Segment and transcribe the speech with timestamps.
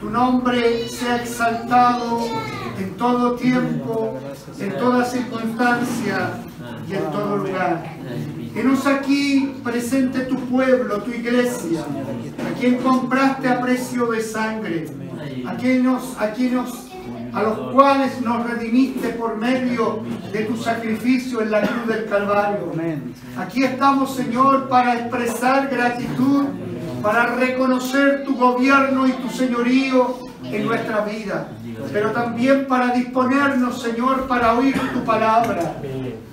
[0.00, 2.26] tu nombre sea exaltado
[2.78, 4.18] en todo tiempo,
[4.58, 6.30] en toda circunstancia
[6.88, 7.84] y en todo lugar.
[8.54, 14.86] Enos aquí presente tu pueblo, tu iglesia, a quien compraste a precio de sangre,
[15.46, 16.70] a quienes, a quienes,
[17.32, 20.02] a los cuales nos redimiste por medio
[20.32, 22.72] de tu sacrificio en la cruz del Calvario.
[23.38, 26.44] Aquí estamos, Señor, para expresar gratitud,
[27.02, 31.48] para reconocer tu gobierno y tu señorío en nuestra vida,
[31.92, 35.74] pero también para disponernos, Señor, para oír tu palabra.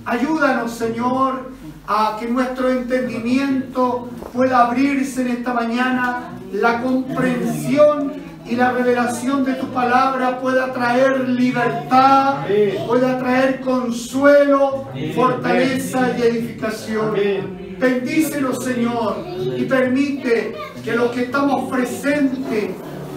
[0.06, 1.52] Ayúdanos, Señor,
[1.88, 8.14] a que nuestro entendimiento pueda abrirse en esta mañana, la comprensión
[8.46, 12.46] y la revelación de tu palabra pueda traer libertad,
[12.88, 17.63] pueda traer consuelo, fortaleza y edificación.
[17.84, 19.18] Bendícenos, Señor,
[19.58, 20.56] y permite
[20.86, 22.70] que los que estamos presentes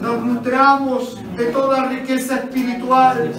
[0.03, 3.31] nos nutramos de toda riqueza espiritual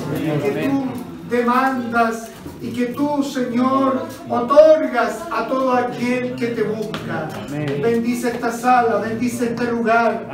[0.42, 0.86] que tú
[1.30, 2.30] demandas
[2.62, 7.28] y que tú, Señor, otorgas a todo aquel que te busca.
[7.50, 10.30] Bendice esta sala, bendice este lugar.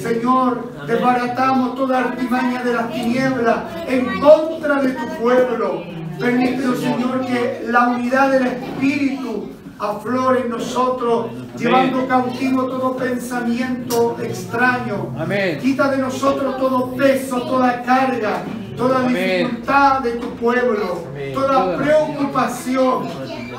[0.00, 5.82] Señor, desbaratamos toda artimaña de las tinieblas en contra de tu pueblo.
[6.18, 9.47] Permítenos, Señor, que la unidad del Espíritu
[9.78, 15.14] aflore en nosotros, llevando cautivo todo pensamiento extraño.
[15.60, 18.42] Quita de nosotros todo peso, toda carga,
[18.76, 23.08] toda dificultad de tu pueblo, toda preocupación,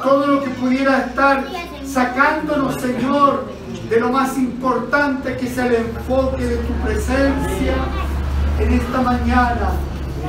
[0.03, 1.44] todo lo que pudiera estar
[1.85, 3.46] sacándonos, Señor,
[3.90, 7.74] de lo más importante que es el enfoque de tu presencia
[8.59, 9.72] en esta mañana.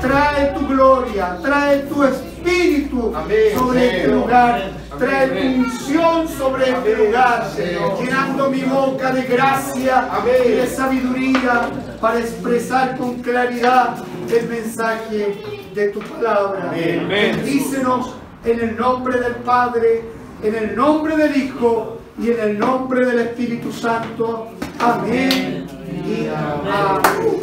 [0.01, 3.13] Trae tu gloria, trae tu espíritu
[3.57, 10.09] sobre este lugar trae unción sobre este lugar, llenando mi boca de gracia
[10.45, 13.97] y de sabiduría para expresar con claridad
[14.31, 15.43] el mensaje
[15.75, 16.73] de tu palabra.
[16.73, 20.05] Bendícenos en el nombre del Padre,
[20.43, 24.49] en el nombre del Hijo y en el nombre del Espíritu Santo.
[24.79, 25.67] Amén.
[26.07, 27.41] Y amén.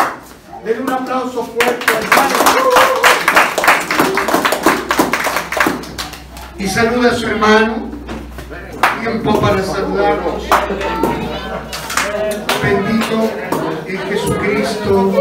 [0.63, 3.06] Denle un aplauso fuerte al
[6.59, 7.90] y saluda a su hermano.
[9.01, 10.44] Tiempo para saludarnos.
[12.63, 13.29] Bendito
[13.85, 15.13] es Jesucristo.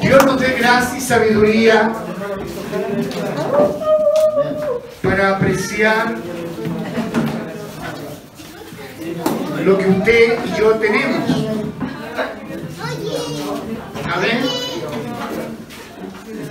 [0.00, 1.92] Dios nos dé gracia y sabiduría
[5.02, 6.14] para apreciar
[9.64, 11.47] lo que usted y yo tenemos.
[14.12, 14.40] Amén.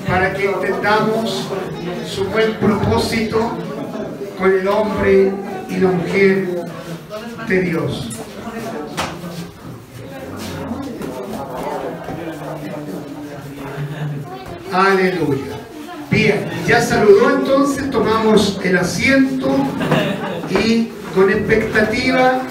[0.07, 1.48] Para que entendamos
[2.07, 3.57] su buen propósito
[4.38, 5.31] con el hombre
[5.69, 6.65] y la mujer
[7.48, 8.09] de Dios.
[14.71, 15.57] Aleluya.
[16.12, 19.50] Bien, ya saludó entonces, tomamos el asiento
[20.50, 22.42] y con expectativa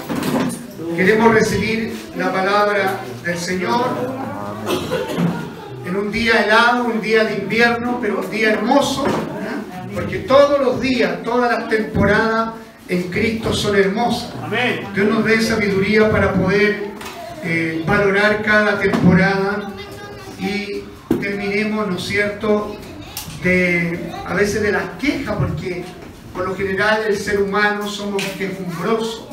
[0.95, 4.26] queremos recibir la palabra del Señor
[5.85, 9.05] en un día helado, un día de invierno, pero un día hermoso,
[9.93, 12.53] porque todos los días, todas las temporadas
[12.89, 14.33] en Cristo son hermosas.
[14.93, 16.91] Dios nos dé sabiduría para poder
[17.43, 19.71] eh, valorar cada temporada
[20.39, 20.83] y
[21.19, 22.75] terminemos, ¿no es cierto?,
[23.43, 25.85] de, a veces de las quejas, porque
[26.33, 29.27] por lo general el ser humano somos quejumbrosos.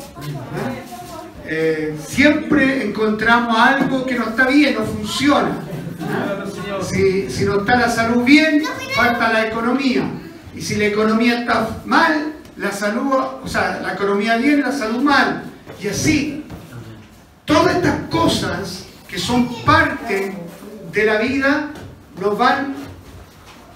[1.47, 5.59] Eh, siempre encontramos algo que no está bien, no funciona.
[6.81, 8.63] Si, si, no está la salud bien,
[8.95, 10.03] falta la economía.
[10.55, 13.13] Y si la economía está mal, la salud,
[13.43, 15.43] o sea, la economía bien, la salud mal.
[15.81, 16.43] Y así,
[17.45, 20.35] todas estas cosas que son parte
[20.91, 21.71] de la vida
[22.19, 22.73] nos van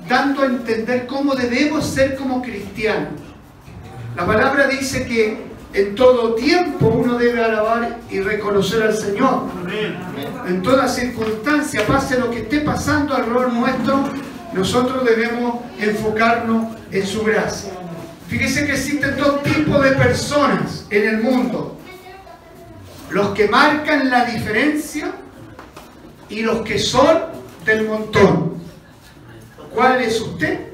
[0.08, 3.14] dando a entender cómo debemos ser como cristianos.
[4.16, 9.44] La palabra dice que en todo tiempo uno debe alabar y reconocer al Señor.
[10.48, 14.10] En toda circunstancia, pase lo que esté pasando alrededor nuestro,
[14.54, 17.72] nosotros debemos enfocarnos en su gracia.
[18.28, 21.78] Fíjese que existen dos tipos de personas en el mundo.
[23.12, 25.12] Los que marcan la diferencia
[26.30, 27.18] y los que son
[27.66, 28.60] del montón.
[29.74, 30.70] ¿Cuál es usted?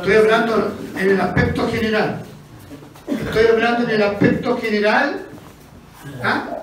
[0.00, 2.24] Estoy hablando en el aspecto general.
[3.08, 5.26] Estoy hablando en el aspecto general.
[6.22, 6.58] ¿ah?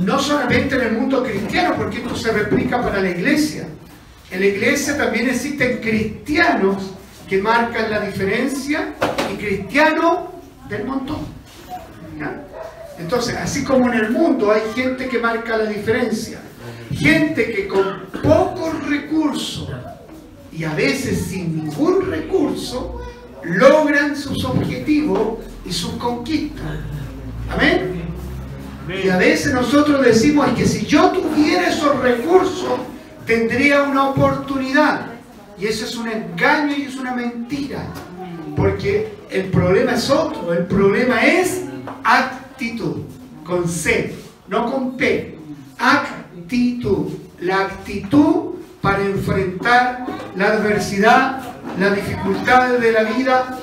[0.00, 3.68] No solamente en el mundo cristiano, porque esto se replica para la iglesia.
[4.30, 6.94] En la iglesia también existen cristianos
[7.28, 8.94] que marcan la diferencia
[9.32, 10.18] y cristianos
[10.68, 11.38] del montón.
[12.98, 16.40] Entonces, así como en el mundo hay gente que marca la diferencia,
[16.90, 19.70] gente que con pocos recursos
[20.52, 23.00] y a veces sin ningún recurso
[23.44, 26.64] logran sus objetivos y sus conquistas.
[27.50, 28.02] Amén.
[29.04, 32.80] Y a veces nosotros decimos que si yo tuviera esos recursos,
[33.26, 35.06] tendría una oportunidad.
[35.58, 37.82] Y eso es un engaño y es una mentira.
[38.56, 40.52] Porque el problema es otro.
[40.52, 41.64] El problema es
[42.02, 43.02] actitud.
[43.44, 44.14] Con C,
[44.48, 45.38] no con P.
[45.78, 47.08] Actitud.
[47.40, 51.40] La actitud para enfrentar la adversidad,
[51.78, 53.58] las dificultades de la vida,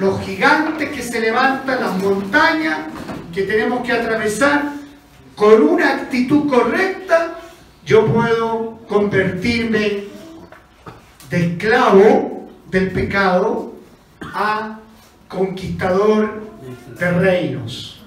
[0.00, 2.78] los gigantes que se levantan, las montañas
[3.32, 4.72] que tenemos que atravesar,
[5.34, 7.38] con una actitud correcta,
[7.84, 10.04] yo puedo convertirme
[11.30, 13.74] de esclavo del pecado
[14.22, 14.78] a
[15.28, 16.42] conquistador
[16.98, 18.04] de reinos.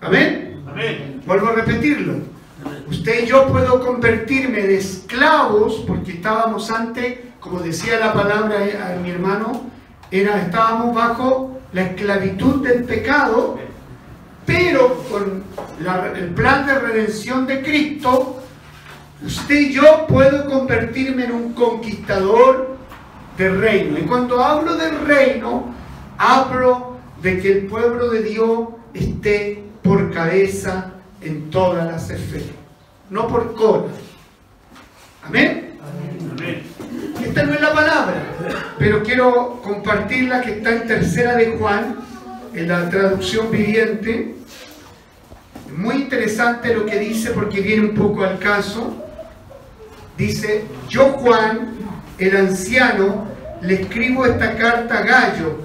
[0.00, 0.62] Amén.
[0.66, 1.22] Amén.
[1.26, 2.14] Vuelvo a repetirlo.
[2.88, 8.56] Usted y yo puedo convertirme de esclavos, porque estábamos antes, como decía la palabra
[8.86, 9.70] a mi hermano,
[10.10, 13.58] era, estábamos bajo la esclavitud del pecado,
[14.46, 15.44] pero con
[16.16, 18.42] el plan de redención de Cristo,
[19.24, 22.78] usted y yo puedo convertirme en un conquistador
[23.36, 23.98] del reino.
[23.98, 25.74] Y cuando hablo del reino,
[26.16, 32.48] hablo de que el pueblo de Dios esté por cabeza en todas las esferas,
[33.10, 33.92] no por cola.
[35.24, 35.78] Amén.
[36.32, 36.62] Amén.
[37.24, 38.22] Esta no es la palabra,
[38.78, 41.96] pero quiero compartirla que está en tercera de Juan,
[42.54, 44.34] en la traducción viviente.
[45.76, 49.04] Muy interesante lo que dice porque viene un poco al caso.
[50.16, 51.76] Dice, yo Juan,
[52.18, 53.26] el anciano,
[53.60, 55.58] le escribo esta carta a Gallo,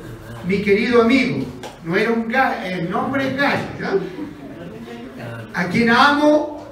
[0.48, 1.46] mi querido amigo.
[1.84, 3.98] No era un gallo, el nombre es Gallo, ¿ya?
[5.54, 6.66] a quien amo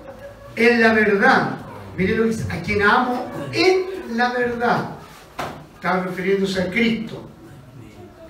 [0.56, 1.50] en la verdad.
[1.98, 4.90] Mire lo que dice, a quien amo en la verdad.
[5.76, 7.30] Estaba refiriéndose a Cristo.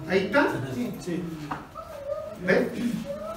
[0.07, 0.47] Ahí está.
[2.45, 2.67] ¿Ves?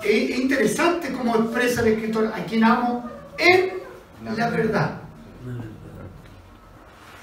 [0.02, 3.74] Es interesante cómo expresa el escritor a quien amo en
[4.36, 5.00] la verdad.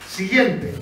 [0.09, 0.73] Siguiente.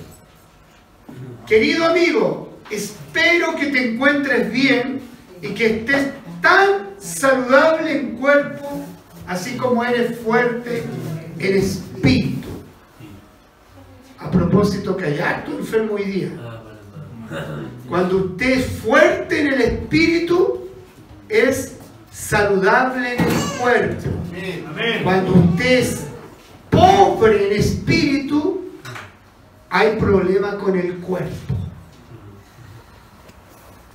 [1.46, 5.00] Querido amigo, espero que te encuentres bien
[5.42, 6.08] y que estés
[6.40, 8.84] tan saludable en cuerpo
[9.30, 10.82] así como eres fuerte
[11.38, 12.29] en espíritu.
[14.30, 16.28] A propósito que hay harto enfermo hoy día.
[17.88, 20.68] Cuando usted es fuerte en el espíritu,
[21.28, 21.76] es
[22.12, 24.10] saludable en el cuerpo.
[25.02, 26.04] Cuando usted es
[26.70, 28.70] pobre en espíritu,
[29.68, 31.56] hay problema con el cuerpo.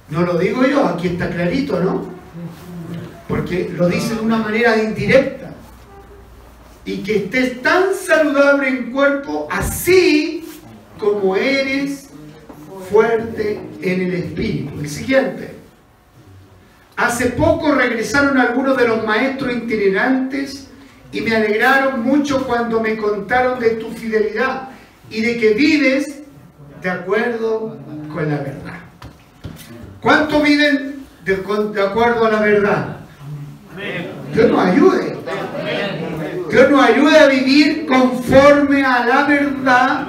[0.10, 2.14] No lo digo yo, aquí está clarito, ¿no?
[3.30, 5.55] porque lo dice de una manera indirecta.
[6.86, 10.48] Y que estés tan saludable en cuerpo, así
[11.00, 12.10] como eres
[12.90, 14.80] fuerte en el espíritu.
[14.80, 15.56] El siguiente.
[16.96, 20.68] Hace poco regresaron algunos de los maestros itinerantes
[21.12, 24.70] y me alegraron mucho cuando me contaron de tu fidelidad
[25.10, 26.22] y de que vives
[26.82, 27.78] de acuerdo
[28.14, 28.80] con la verdad.
[30.02, 32.95] ¿Cuánto viven de, de acuerdo a la verdad?
[34.34, 35.18] Dios nos ayude.
[36.50, 40.08] Dios nos ayude a vivir conforme a la verdad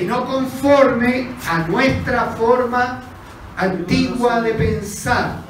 [0.00, 3.02] y no conforme a nuestra forma
[3.56, 5.42] antigua de pensar.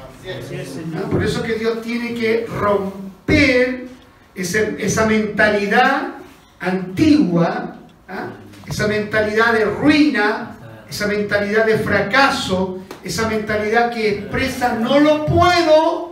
[1.11, 3.87] Por eso que Dios tiene que romper
[4.35, 6.15] esa mentalidad
[6.59, 7.75] antigua,
[8.07, 8.27] ¿ah?
[8.67, 10.55] esa mentalidad de ruina,
[10.89, 16.08] esa mentalidad de fracaso, esa mentalidad que expresa no lo puedo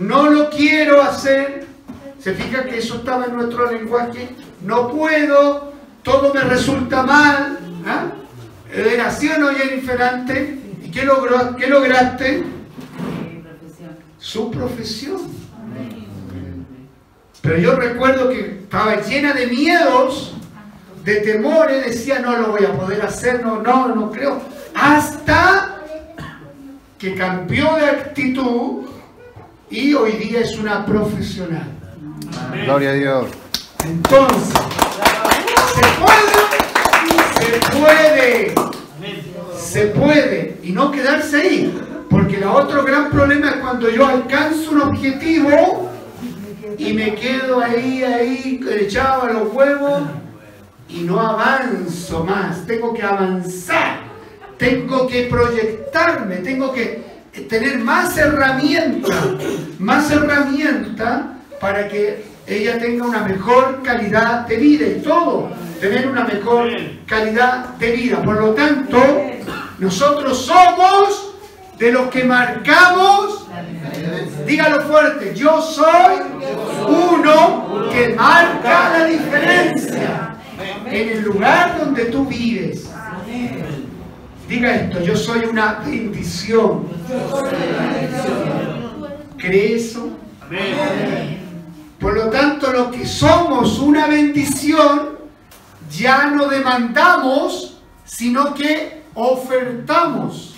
[0.00, 1.66] no lo quiero hacer.
[2.18, 4.30] Se fija que eso estaba en nuestro lenguaje.
[4.62, 5.72] No puedo,
[6.02, 7.58] todo me resulta mal.
[7.86, 8.06] ¿Ah?
[8.72, 10.58] ¿Era así o no, Jennifer, antes?
[10.82, 12.44] ¿Y qué, logró, qué lograste?
[14.18, 15.20] Su profesión.
[17.42, 20.34] Pero yo recuerdo que estaba llena de miedos
[21.04, 24.40] de temores, decía, no lo voy a poder hacer, no, no, no creo.
[24.74, 25.82] Hasta
[26.98, 28.86] que cambió de actitud
[29.74, 31.66] y hoy día es una profesional.
[32.64, 33.26] Gloria a Dios.
[33.84, 34.54] Entonces,
[35.74, 38.54] se puede, se puede,
[39.58, 41.80] se puede, y no quedarse ahí.
[42.08, 45.90] Porque el otro gran problema es cuando yo alcanzo un objetivo
[46.78, 50.02] y me quedo ahí, ahí, echado a los huevos
[50.88, 52.64] y no avanzo más.
[52.64, 54.02] Tengo que avanzar,
[54.56, 59.24] tengo que proyectarme, tengo que tener más herramientas,
[59.78, 61.22] más herramientas
[61.60, 65.50] para que ella tenga una mejor calidad de vida y todo,
[65.80, 66.70] tener una mejor
[67.06, 68.22] calidad de vida.
[68.22, 69.00] Por lo tanto,
[69.78, 71.34] nosotros somos
[71.78, 73.46] de los que marcamos,
[74.46, 76.16] dígalo fuerte, yo soy
[76.86, 80.36] uno que marca la diferencia
[80.86, 82.88] en el lugar donde tú vives.
[84.48, 86.86] Diga esto, yo soy una bendición.
[89.38, 90.10] ¿Cree eso?
[91.98, 95.18] Por lo tanto, lo que somos una bendición,
[95.90, 100.56] ya no demandamos, sino que ofertamos.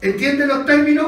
[0.00, 1.06] ¿Entiende los términos?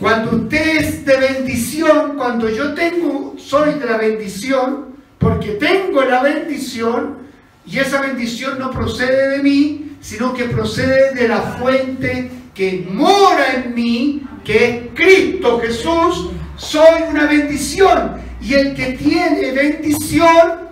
[0.00, 6.22] Cuando usted es de bendición, cuando yo tengo, soy de la bendición, porque tengo la
[6.22, 7.18] bendición,
[7.66, 13.54] y esa bendición no procede de mí, sino que procede de la fuente que mora
[13.54, 18.16] en mí, que es Cristo Jesús, soy una bendición.
[18.40, 20.68] Y el que tiene bendición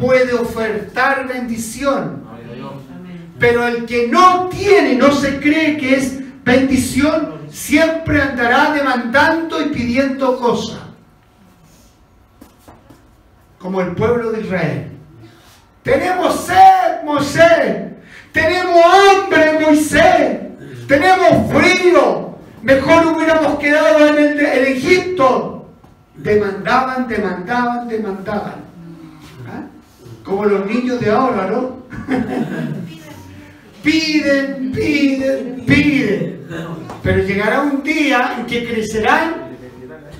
[0.00, 2.24] puede ofertar bendición.
[3.38, 9.70] Pero el que no tiene, no se cree que es bendición, siempre andará demandando y
[9.70, 10.80] pidiendo cosas.
[13.58, 14.90] Como el pueblo de Israel.
[15.82, 17.93] Tenemos sed, Moisés.
[18.34, 20.38] Tenemos hambre, Moisés.
[20.88, 22.36] Tenemos frío.
[22.62, 25.68] Mejor hubiéramos quedado en, el, Egipto.
[26.16, 28.56] Demandaban, demandaban, demandaban.
[29.46, 29.66] ¿Ah?
[30.24, 31.84] Como los niños de ahora, ¿no?
[33.84, 36.46] piden, piden, piden.
[37.04, 39.44] Pero llegará un día en que crecerán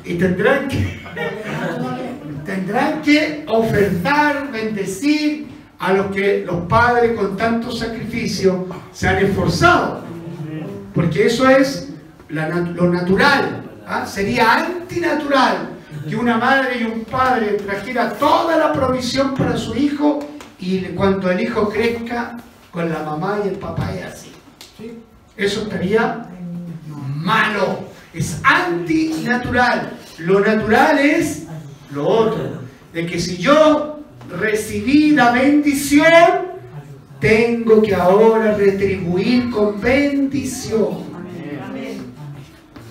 [0.04, 1.00] y tendrán que,
[2.44, 5.53] tendrán que ofertar, bendecir
[5.84, 10.02] a los que los padres con tanto sacrificio se han esforzado.
[10.94, 11.90] Porque eso es
[12.30, 13.62] lo natural.
[13.86, 14.06] ¿ah?
[14.06, 15.68] Sería antinatural
[16.08, 20.20] que una madre y un padre trajera toda la provisión para su hijo
[20.58, 22.38] y cuando el hijo crezca
[22.70, 24.32] con la mamá y el papá y así.
[25.36, 26.26] Eso estaría
[27.14, 27.90] malo.
[28.14, 29.92] Es antinatural.
[30.18, 31.46] Lo natural es
[31.92, 32.62] lo otro.
[32.94, 33.93] De que si yo
[34.30, 36.54] recibí la bendición,
[37.20, 41.04] tengo que ahora retribuir con bendición.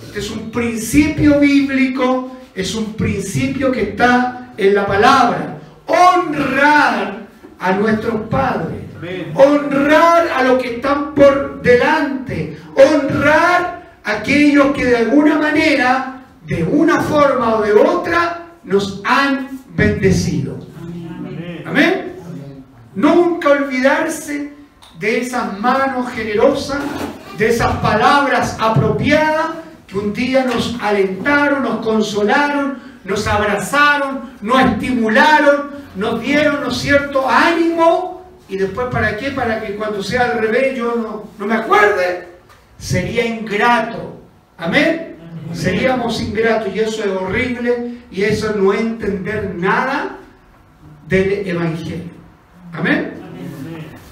[0.06, 5.60] Este es un principio bíblico, es un principio que está en la palabra.
[5.88, 7.28] Honrar
[7.60, 8.84] a nuestros padres
[9.36, 16.64] honrar a los que están por delante, honrar a aquellos que de alguna manera, de
[16.64, 20.63] una forma o de otra, nos han bendecido.
[21.66, 22.14] Amén.
[22.96, 24.54] Nunca olvidarse
[25.00, 26.80] de esas manos generosas,
[27.38, 29.48] de esas palabras apropiadas
[29.88, 37.28] que un día nos alentaron, nos consolaron, nos abrazaron, nos estimularon, nos dieron, ¿no cierto?,
[37.30, 41.56] ánimo y después para qué, para que cuando sea al revés yo no, no me
[41.56, 42.28] acuerde,
[42.78, 44.22] sería ingrato.
[44.58, 45.16] Amén.
[45.54, 50.18] Seríamos ingratos y eso es horrible y eso no es entender nada
[51.14, 52.10] del Evangelio.
[52.72, 53.14] Amén.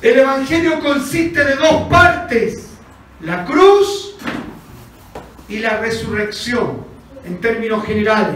[0.04, 2.74] El Evangelio consiste de dos partes,
[3.22, 4.18] la cruz
[5.50, 6.86] y la resurrección,
[7.26, 8.36] en términos generales.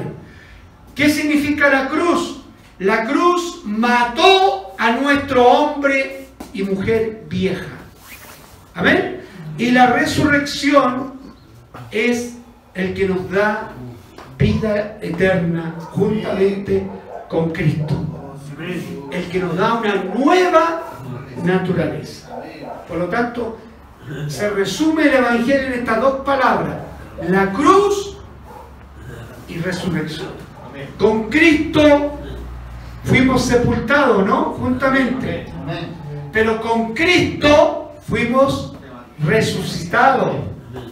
[0.95, 2.41] ¿Qué significa la cruz?
[2.79, 7.69] La cruz mató a nuestro hombre y mujer vieja.
[8.73, 9.21] Amén.
[9.59, 11.19] Y la resurrección
[11.91, 12.37] es
[12.73, 13.71] el que nos da
[14.39, 16.83] vida eterna juntamente
[17.29, 18.14] con Cristo.
[19.11, 20.83] El que nos da una nueva
[21.43, 22.29] naturaleza.
[22.87, 23.57] Por lo tanto,
[24.27, 26.75] se resume el Evangelio en estas dos palabras.
[27.29, 28.17] La cruz
[29.47, 30.29] y resurrección.
[30.97, 32.19] Con Cristo
[33.03, 34.55] fuimos sepultados, ¿no?
[34.59, 35.45] Juntamente.
[36.31, 38.75] Pero con Cristo fuimos
[39.23, 40.35] resucitados.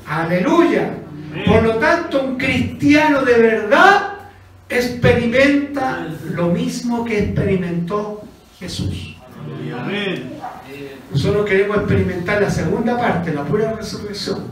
[0.08, 0.98] Aleluya.
[1.46, 4.13] Por lo tanto, un cristiano de verdad
[4.78, 8.24] experimenta lo mismo que experimentó
[8.60, 9.16] Jesús.
[11.12, 14.46] Nosotros queremos experimentar la segunda parte, la pura resurrección.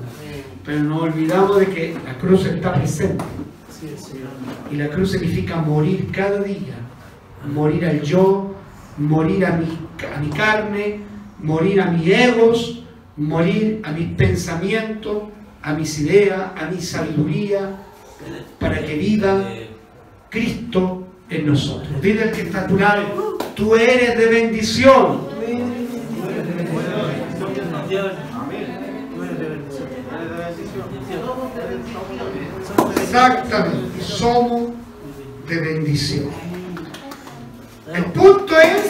[0.65, 3.23] Pero nos olvidamos de que la cruz está presente.
[4.71, 6.75] Y la cruz significa morir cada día.
[7.51, 8.53] Morir al yo,
[8.97, 9.65] morir a mi,
[10.15, 10.99] a mi carne,
[11.39, 12.83] morir a mis egos,
[13.17, 15.23] morir a mis pensamientos,
[15.63, 17.77] a mis ideas, a mi sabiduría,
[18.59, 19.43] para que viva
[20.31, 22.01] Cristo en nosotros.
[22.01, 25.29] Dile al que está a tu lado, tú eres de bendición.
[32.95, 34.71] Exactamente, somos
[35.50, 36.29] de bendición.
[37.93, 38.89] El punto es,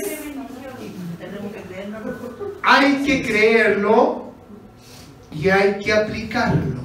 [2.61, 4.31] hay que creerlo
[5.31, 6.81] y hay que aplicarlo.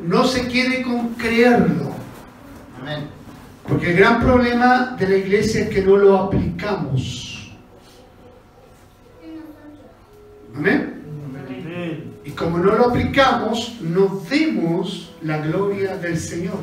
[0.00, 1.91] No se quede con creerlo.
[3.68, 7.52] Porque el gran problema de la iglesia es que no lo aplicamos.
[10.54, 10.92] Amén.
[12.24, 16.58] Y como no lo aplicamos, no vemos la gloria del Señor.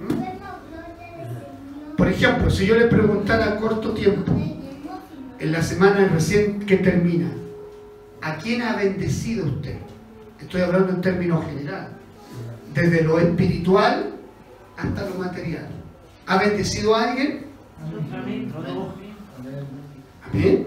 [0.00, 1.96] ¿Mm?
[1.96, 4.32] Por ejemplo, si yo le preguntara a corto tiempo,
[5.38, 7.30] en la semana recién que termina,
[8.20, 9.78] ¿a quién ha bendecido usted?
[10.40, 11.95] Estoy hablando en términos generales.
[12.76, 14.10] Desde lo espiritual
[14.76, 15.66] hasta lo material.
[16.26, 17.46] ¿Ha bendecido a alguien?
[20.30, 20.66] Amén.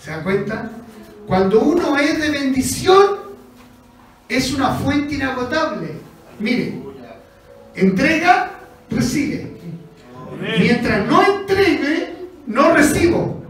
[0.00, 0.70] ¿Se da cuenta?
[1.26, 3.18] Cuando uno es de bendición,
[4.26, 5.98] es una fuente inagotable.
[6.38, 6.80] Mire,
[7.74, 8.52] entrega,
[8.88, 9.52] recibe.
[10.58, 12.14] Mientras no entregue,
[12.46, 13.42] no recibo.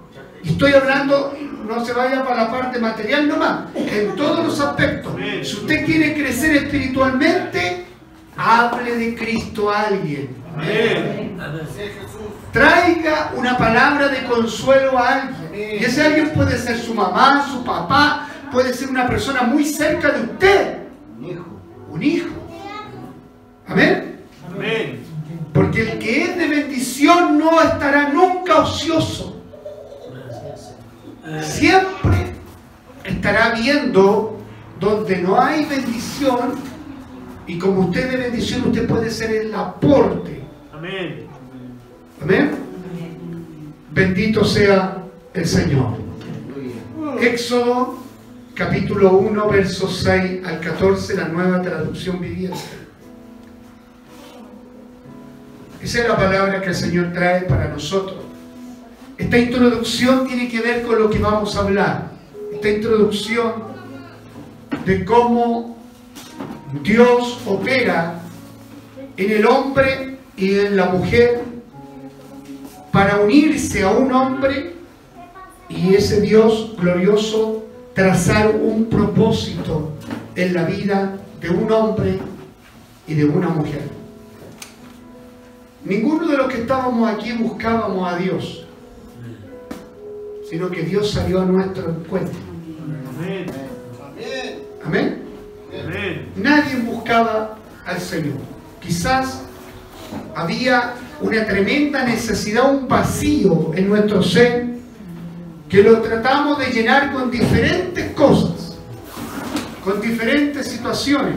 [0.44, 1.37] Estoy hablando,
[1.68, 5.12] no se vaya para la parte material nomás, en todos los aspectos.
[5.42, 7.84] Si usted quiere crecer espiritualmente,
[8.36, 10.34] hable de Cristo a alguien.
[12.52, 15.78] Traiga una palabra de consuelo a alguien.
[15.78, 20.08] Y ese alguien puede ser su mamá, su papá, puede ser una persona muy cerca
[20.08, 20.78] de usted.
[21.18, 21.46] Un hijo.
[21.90, 22.28] Un hijo.
[23.66, 24.20] Amén.
[24.50, 25.04] Amén.
[25.52, 29.37] Porque el que es de bendición no estará nunca ocioso.
[31.42, 32.32] Siempre
[33.04, 34.38] estará viendo
[34.80, 36.54] donde no hay bendición
[37.46, 40.42] y como usted de bendición, usted puede ser el aporte.
[40.72, 41.26] Amén.
[42.22, 42.50] Amén.
[43.90, 45.96] Bendito sea el Señor.
[47.20, 47.98] Éxodo
[48.54, 52.58] capítulo 1, versos 6 al 14, la nueva traducción viviente.
[55.80, 58.27] Esa es la palabra que el Señor trae para nosotros.
[59.18, 62.12] Esta introducción tiene que ver con lo que vamos a hablar.
[62.52, 63.52] Esta introducción
[64.86, 65.76] de cómo
[66.82, 68.20] Dios opera
[69.16, 71.42] en el hombre y en la mujer
[72.92, 74.74] para unirse a un hombre
[75.68, 79.92] y ese Dios glorioso trazar un propósito
[80.36, 82.18] en la vida de un hombre
[83.06, 83.82] y de una mujer.
[85.84, 88.67] Ninguno de los que estábamos aquí buscábamos a Dios,
[90.48, 92.38] sino que Dios salió a nuestro encuentro.
[93.18, 93.46] Amén.
[94.84, 95.22] Amén.
[96.36, 98.36] Nadie buscaba al Señor.
[98.80, 99.42] Quizás
[100.34, 104.66] había una tremenda necesidad, un vacío en nuestro ser
[105.68, 108.78] que lo tratamos de llenar con diferentes cosas,
[109.84, 111.34] con diferentes situaciones,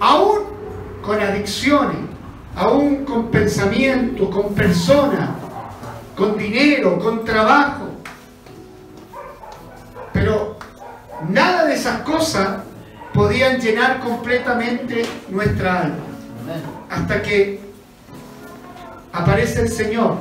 [0.00, 0.40] aún
[1.02, 1.98] con adicciones,
[2.56, 5.30] aún con pensamiento, con personas,
[6.16, 7.89] con dinero, con trabajo.
[10.12, 10.58] Pero
[11.28, 12.60] nada de esas cosas
[13.14, 16.04] podían llenar completamente nuestra alma.
[16.90, 17.60] Hasta que
[19.12, 20.16] aparece el Señor.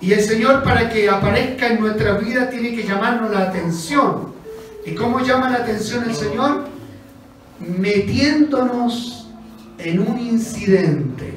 [0.00, 4.34] Y el Señor para que aparezca en nuestra vida tiene que llamarnos la atención.
[4.84, 6.64] ¿Y cómo llama la atención el Señor?
[7.58, 9.28] Metiéndonos
[9.78, 11.32] en un incidente.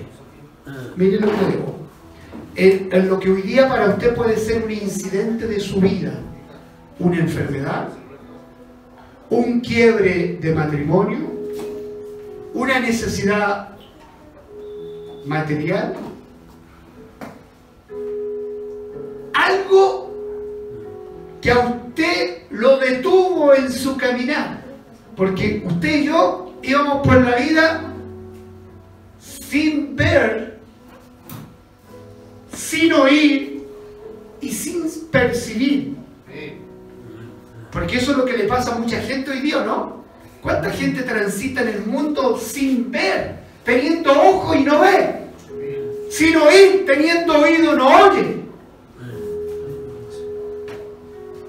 [0.96, 1.78] Mire lo que digo.
[2.56, 6.14] En, lo que hoy día para usted puede ser un incidente de su vida.
[7.00, 7.90] Una enfermedad,
[9.30, 11.20] un quiebre de matrimonio,
[12.54, 13.70] una necesidad
[15.26, 15.94] material,
[19.34, 20.12] algo
[21.42, 24.62] que a usted lo detuvo en su caminar,
[25.16, 27.94] porque usted y yo íbamos por la vida
[29.20, 30.60] sin ver,
[32.52, 33.64] sin oír
[34.42, 35.97] y sin percibir.
[37.78, 40.04] Porque eso es lo que le pasa a mucha gente hoy día, ¿no?
[40.42, 45.28] ¿Cuánta gente transita en el mundo sin ver, teniendo ojo y no ve?
[46.10, 48.38] Sin oír, teniendo oído, no oye.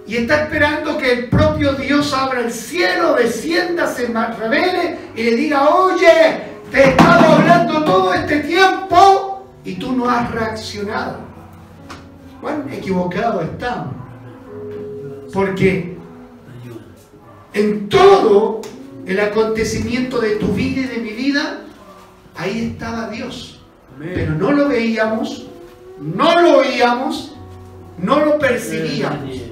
[0.06, 5.34] Y está esperando que el propio Dios abra el cielo, descienda, se revele y le
[5.34, 11.20] diga, oye, te he estado hablando todo este tiempo y tú no has reaccionado.
[12.42, 13.94] ¿Cuán equivocado estamos?
[15.32, 15.96] Porque
[17.58, 18.60] en todo
[19.06, 21.60] el acontecimiento de tu vida y de mi vida,
[22.36, 23.60] ahí estaba Dios.
[23.98, 25.48] Pero no lo veíamos,
[26.00, 27.34] no lo oíamos,
[27.98, 29.42] no lo percibíamos.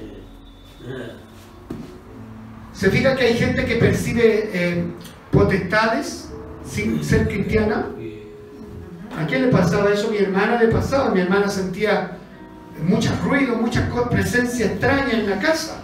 [2.71, 4.85] Se fija que hay gente que percibe eh,
[5.31, 6.29] potestades
[6.63, 7.87] sin ser cristiana.
[9.17, 10.11] ¿A quién le pasaba eso?
[10.11, 11.09] Mi hermana le pasaba.
[11.09, 12.17] Mi hermana sentía
[12.83, 15.81] mucho ruido, mucha presencia extraña en la casa.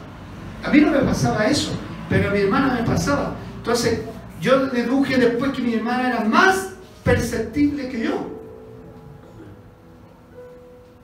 [0.64, 1.72] A mí no me pasaba eso,
[2.10, 3.36] pero a mi hermana me pasaba.
[3.58, 4.02] Entonces,
[4.42, 8.28] yo deduje después que mi hermana era más perceptible que yo.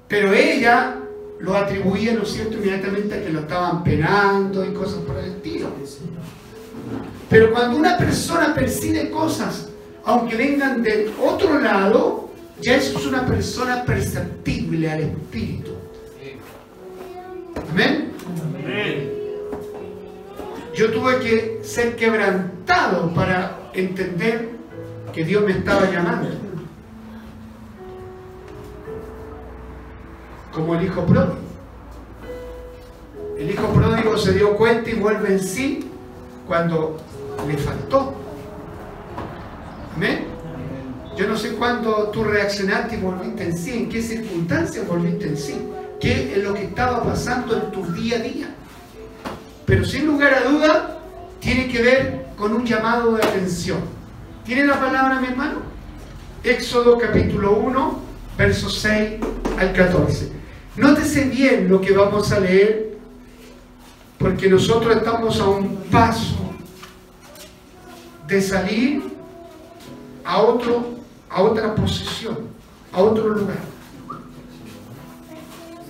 [0.08, 0.96] Pero ella
[1.40, 5.32] lo atribuía, ¿no es cierto?, inmediatamente a que lo estaban penando y cosas por el
[5.32, 5.70] estilo.
[7.30, 9.70] Pero cuando una persona percibe cosas,
[10.04, 12.30] aunque vengan del otro lado,
[12.62, 15.72] ya eso es una persona perceptible al espíritu.
[17.72, 19.19] Amén.
[20.74, 24.50] Yo tuve que ser quebrantado para entender
[25.14, 26.30] que Dios me estaba llamando.
[30.54, 31.38] Como el hijo pródigo.
[33.38, 35.90] El hijo pródigo se dio cuenta y vuelve en sí
[36.48, 36.98] cuando
[37.48, 38.14] le faltó.
[39.96, 40.26] Amén.
[41.16, 45.38] Yo no sé cuándo tú reaccionaste y volviste en sí, en qué circunstancias volviste en
[45.38, 45.62] sí,
[46.00, 48.56] qué es lo que estaba pasando en tu día a día.
[49.70, 51.00] Pero sin lugar a duda,
[51.40, 53.78] tiene que ver con un llamado de atención.
[54.44, 55.60] ¿Tiene la palabra, mi hermano?
[56.44, 58.00] Éxodo capítulo 1,
[58.36, 59.20] versos 6
[59.60, 60.32] al 14.
[60.76, 62.98] Nótese bien lo que vamos a leer,
[64.18, 66.52] porque nosotros estamos a un paso
[68.28, 69.04] de salir
[70.26, 70.98] a otro
[71.30, 72.38] a otra posición,
[72.92, 73.60] a otro lugar.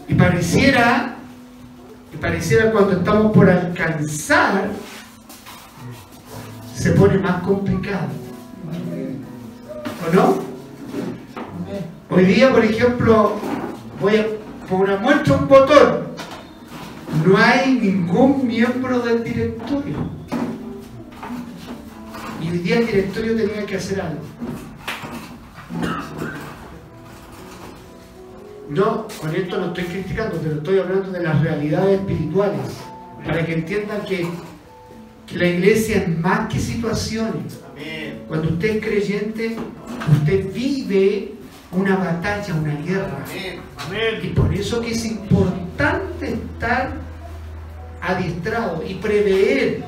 [0.10, 1.19] Y pareciera,
[2.22, 4.70] pareciera cuando estamos por alcanzar,
[6.76, 8.08] se pone más complicado.
[10.08, 10.50] ¿O no?
[12.10, 13.36] Hoy día, por ejemplo,
[14.02, 14.26] voy a
[14.68, 16.10] poner una muestra un botón.
[17.26, 19.96] No hay ningún miembro del directorio.
[22.42, 24.22] Y hoy día el directorio tenía que hacer algo.
[28.70, 32.62] No, con esto no estoy criticando, pero estoy hablando de las realidades espirituales,
[33.26, 34.28] para que entiendan que,
[35.34, 37.60] la iglesia es más que situaciones.
[38.28, 39.58] Cuando usted es creyente,
[40.12, 41.34] usted vive
[41.72, 43.26] una batalla, una guerra.
[44.24, 46.94] Y por eso que es importante estar
[48.02, 49.84] adiestrado y prever.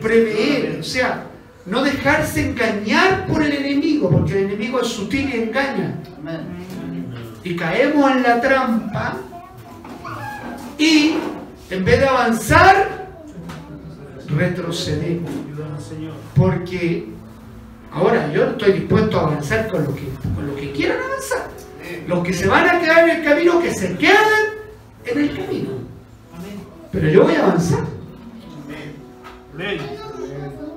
[0.00, 1.26] Prever, o sea,
[1.66, 5.98] no dejarse engañar por el enemigo, porque el enemigo es sutil y engaña.
[7.44, 9.16] Y caemos en la trampa
[10.78, 11.14] y
[11.70, 13.08] en vez de avanzar,
[14.28, 15.30] retrocedemos.
[16.34, 17.08] Porque
[17.92, 21.50] ahora yo estoy dispuesto a avanzar con lo que, con lo que quieran avanzar.
[22.06, 24.16] Los que se van a quedar en el camino, que se queden
[25.04, 25.70] en el camino.
[26.90, 27.84] Pero yo voy a avanzar.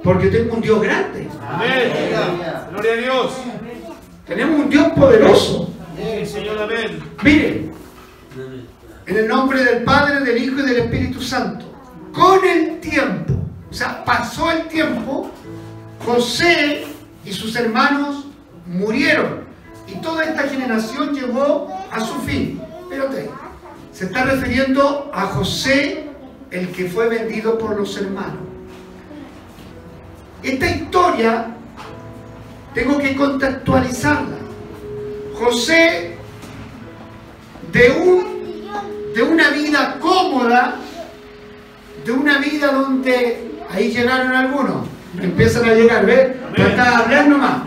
[0.04, 1.28] Porque tengo un Dios grande.
[1.48, 1.92] Amén.
[2.72, 3.34] Gloria a Dios.
[4.28, 5.75] Tenemos un Dios poderoso.
[6.06, 7.02] Señor, amén.
[7.24, 7.72] Mire,
[9.08, 11.66] en el nombre del Padre, del Hijo y del Espíritu Santo,
[12.14, 13.34] con el tiempo,
[13.70, 15.32] o sea, pasó el tiempo,
[16.06, 16.86] José
[17.26, 18.28] y sus hermanos
[18.68, 19.46] murieron
[19.88, 22.62] y toda esta generación llegó a su fin.
[22.88, 23.10] Pero
[23.92, 26.08] se está refiriendo a José,
[26.52, 28.42] el que fue vendido por los hermanos.
[30.44, 31.48] Esta historia
[32.76, 34.45] tengo que contextualizarla.
[35.38, 36.16] José,
[37.72, 40.76] de, un, de una vida cómoda,
[42.06, 44.88] de una vida donde ahí llegaron algunos,
[45.22, 46.32] empiezan a llegar, ¿ves?
[46.56, 47.64] Está hablando más.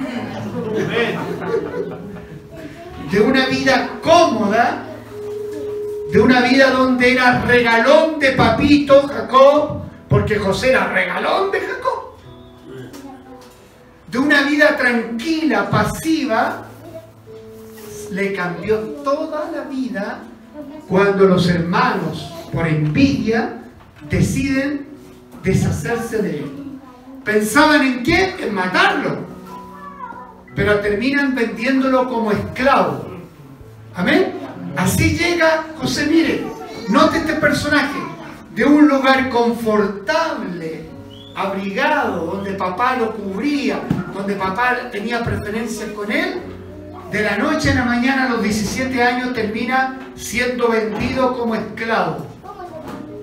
[3.10, 4.84] De una vida cómoda,
[6.12, 12.16] de una vida donde era regalón de papito Jacob, porque José era regalón de Jacob.
[14.06, 16.67] De una vida tranquila, pasiva,
[18.10, 20.20] le cambió toda la vida
[20.88, 23.58] cuando los hermanos, por envidia,
[24.08, 24.86] deciden
[25.42, 26.52] deshacerse de él.
[27.24, 28.34] ¿Pensaban en qué?
[28.40, 29.28] En matarlo.
[30.54, 33.06] pero terminan vendiéndolo como esclavo.
[33.94, 34.32] Amén.
[34.76, 36.44] Así llega José, mire,
[36.88, 37.98] note este personaje,
[38.54, 40.88] de un lugar confortable,
[41.36, 43.80] abrigado, donde papá lo cubría,
[44.12, 46.40] donde papá tenía preferencias con él,
[47.10, 52.26] de la noche a la mañana a los 17 años termina siendo vendido como esclavo.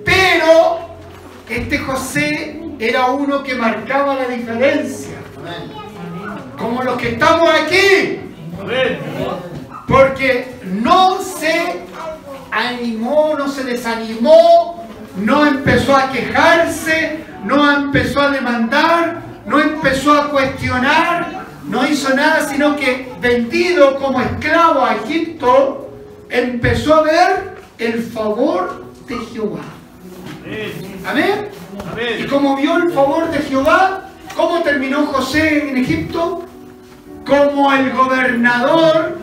[0.04, 0.98] Pero
[1.50, 5.16] este José era uno que marcaba la diferencia.
[6.58, 8.20] Como los que estamos aquí.
[9.88, 11.84] Porque no se
[12.52, 20.30] animó, no se desanimó, no empezó a quejarse, no empezó a demandar, no empezó a
[20.30, 25.90] cuestionar, no hizo nada, sino que vendido como esclavo a Egipto,
[26.30, 29.62] empezó a ver el favor de Jehová.
[31.06, 31.50] Amén.
[32.20, 36.46] Y como vio el favor de Jehová, ¿cómo terminó José en Egipto?
[37.26, 39.18] Como el gobernador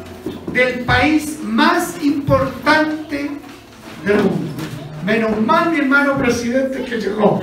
[0.53, 3.31] del país más importante
[4.05, 4.53] del mundo.
[5.05, 7.41] Menos mal mi hermano presidente que llegó.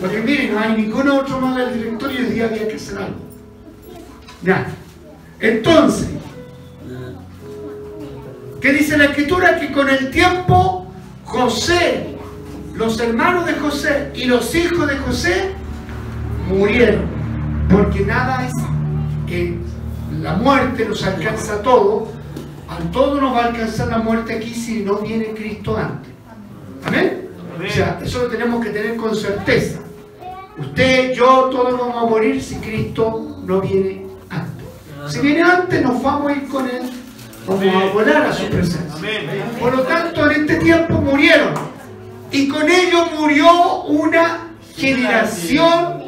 [0.00, 2.98] Porque miren, no hay ningún otro más del directorio y el día había que hacer
[2.98, 3.29] algo.
[4.42, 4.66] Ya.
[5.40, 6.08] Entonces,
[8.60, 9.58] ¿qué dice la escritura?
[9.58, 10.92] Que con el tiempo
[11.24, 12.16] José,
[12.74, 15.52] los hermanos de José y los hijos de José
[16.48, 17.04] murieron.
[17.70, 18.54] Porque nada es
[19.26, 19.56] que
[20.20, 22.08] la muerte nos alcanza a todos.
[22.68, 26.12] A todos nos va a alcanzar la muerte aquí si no viene Cristo antes.
[26.84, 27.28] Amén.
[27.58, 29.80] O sea, eso lo tenemos que tener con certeza.
[30.56, 34.09] Usted, yo, todos vamos a morir si Cristo no viene.
[35.08, 36.90] Si viene antes, nos vamos a ir con Él.
[37.46, 39.00] Vamos a volar a su presencia.
[39.58, 41.54] Por lo tanto, en este tiempo murieron.
[42.30, 46.02] Y con ello murió una generación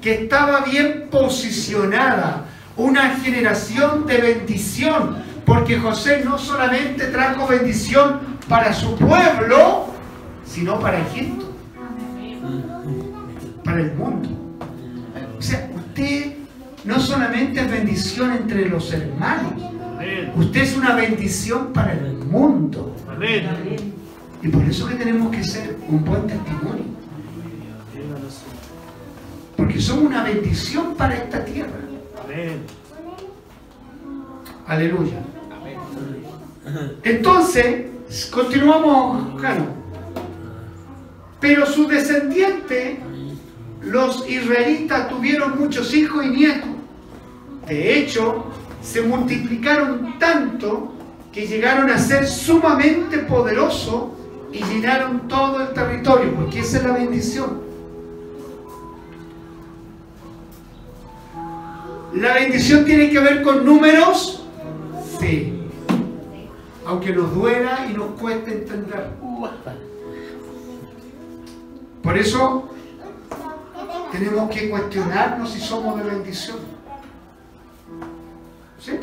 [0.00, 2.44] que estaba bien posicionada.
[2.76, 5.22] Una generación de bendición.
[5.44, 9.86] Porque José no solamente trajo bendición para su pueblo,
[10.44, 11.52] sino para Egipto,
[13.64, 14.28] para el mundo.
[15.38, 16.37] O sea, usted
[16.88, 19.52] no solamente es bendición entre los hermanos,
[20.36, 22.96] usted es una bendición para el mundo.
[24.42, 26.84] Y por eso que tenemos que ser un buen testimonio.
[29.54, 31.78] Porque somos una bendición para esta tierra.
[34.66, 35.18] Aleluya.
[37.02, 37.84] Entonces,
[38.30, 39.66] continuamos, Jano.
[41.38, 42.98] Pero su descendiente,
[43.82, 46.77] los israelitas tuvieron muchos hijos y nietos.
[47.68, 48.44] De hecho,
[48.82, 50.92] se multiplicaron tanto
[51.32, 54.04] que llegaron a ser sumamente poderosos
[54.50, 57.60] y llenaron todo el territorio, porque esa es la bendición.
[62.14, 64.46] ¿La bendición tiene que ver con números?
[65.20, 65.60] Sí.
[66.86, 69.10] Aunque nos duela y nos cueste entender.
[72.02, 72.70] Por eso
[74.10, 76.77] tenemos que cuestionarnos si somos de bendición.
[78.84, 79.00] Pues.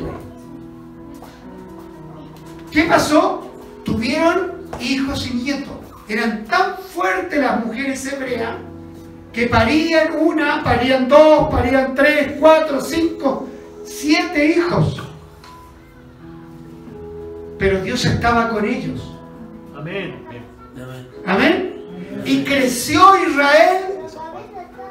[2.70, 3.50] ¿Qué pasó?
[3.84, 5.74] Tuvieron hijos y nietos.
[6.08, 8.56] Eran tan fuertes las mujeres hebreas
[9.32, 13.48] que parían una, parían dos, parían tres, cuatro, cinco,
[13.84, 15.02] siete hijos.
[17.58, 19.12] Pero Dios estaba con ellos.
[19.76, 20.24] Amén.
[21.26, 22.22] Amén.
[22.24, 23.84] Y creció Israel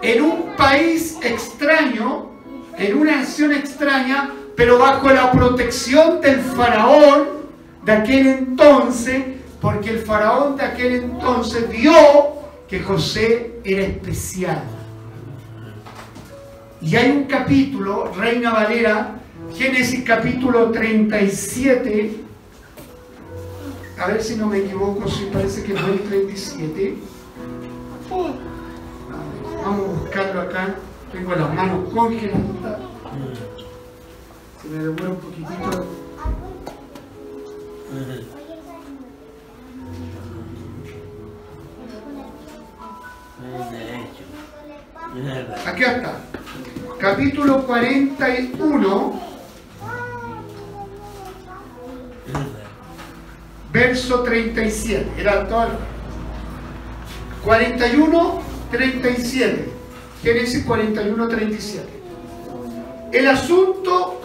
[0.01, 2.29] en un país extraño,
[2.77, 7.27] en una nación extraña, pero bajo la protección del faraón
[7.83, 9.23] de aquel entonces,
[9.61, 11.93] porque el faraón de aquel entonces vio
[12.67, 14.63] que José era especial.
[16.81, 19.15] Y hay un capítulo, Reina Valera,
[19.55, 22.25] Génesis capítulo 37,
[23.97, 26.97] a ver si no me equivoco, si parece que fue el 37.
[28.09, 28.35] Vamos
[29.65, 30.75] a buscarlo acá.
[31.11, 32.79] Tengo las manos congeladas.
[34.65, 35.85] Se me devuelve un poquitito.
[45.67, 46.13] Aquí está.
[46.99, 49.21] Capítulo 41.
[53.71, 55.21] Verso 37.
[55.21, 55.67] Era todo.
[57.43, 59.69] 41, 37.
[60.23, 61.87] Génesis 41, 37.
[63.11, 64.24] El asunto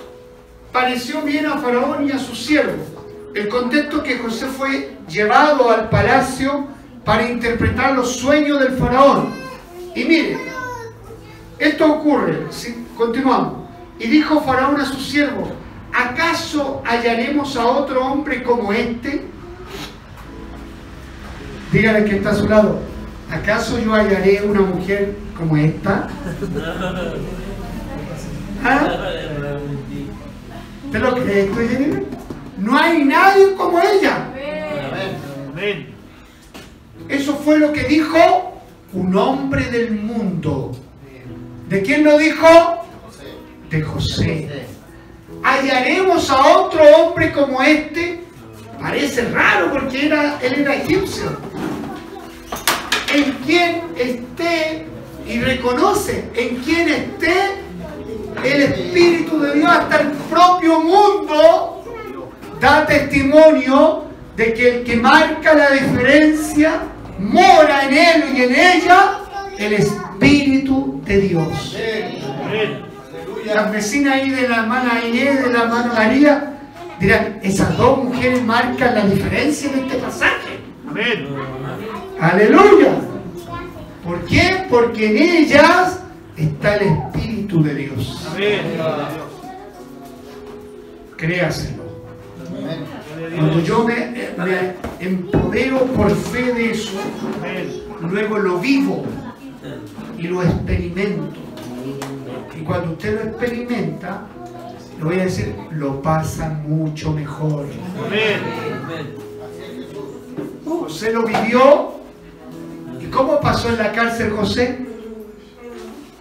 [0.72, 3.00] pareció bien a Faraón y a su siervo.
[3.34, 6.66] El contexto que José fue llevado al palacio
[7.04, 9.32] para interpretar los sueños del faraón.
[9.94, 10.38] Y mire,
[11.58, 12.46] esto ocurre,
[12.96, 13.68] continuamos.
[13.98, 15.50] Y dijo Faraón a su siervo,
[15.92, 19.26] ¿acaso hallaremos a otro hombre como este?
[21.72, 22.80] Dígale que está a su lado,
[23.30, 26.08] ¿acaso yo hallaré una mujer como esta?
[28.64, 28.88] ¿Ah?
[30.92, 32.04] ¿Te lo crees Jennifer?
[32.58, 34.26] No hay nadie como ella.
[35.52, 35.94] Amén.
[37.08, 38.60] Eso fue lo que dijo
[38.92, 40.72] un hombre del mundo.
[41.68, 42.46] ¿De quién lo dijo?
[43.70, 44.66] De José.
[45.42, 48.22] ¿Hallaremos a otro hombre como este?
[48.80, 51.36] Parece raro porque era, él era egipcio.
[53.14, 54.86] En quien esté
[55.26, 57.69] y reconoce en quien esté
[58.44, 61.84] el Espíritu de Dios, hasta el propio mundo
[62.60, 64.04] da testimonio
[64.36, 66.82] de que el que marca la diferencia
[67.18, 69.18] mora en él y en ella
[69.58, 71.76] el Espíritu de Dios.
[73.46, 76.54] Las vecinas ahí de la hermana Inés, de la hermana María,
[77.00, 80.60] dirán, esas dos mujeres marcan la diferencia en este pasaje.
[80.88, 81.28] Amén.
[82.20, 82.92] Aleluya.
[84.04, 84.66] ¿Por qué?
[84.68, 86.00] Porque en ellas
[86.36, 88.28] está el Espíritu de Dios.
[91.16, 91.82] Créaselo.
[93.36, 96.98] Cuando yo me, empodero por fe de eso,
[98.00, 99.04] luego lo vivo
[100.16, 101.38] y lo experimento.
[102.58, 104.26] Y cuando usted lo experimenta,
[104.98, 107.66] le voy a decir, lo pasa mucho mejor.
[110.64, 112.00] José lo vivió.
[113.00, 114.89] ¿Y cómo pasó en la cárcel José?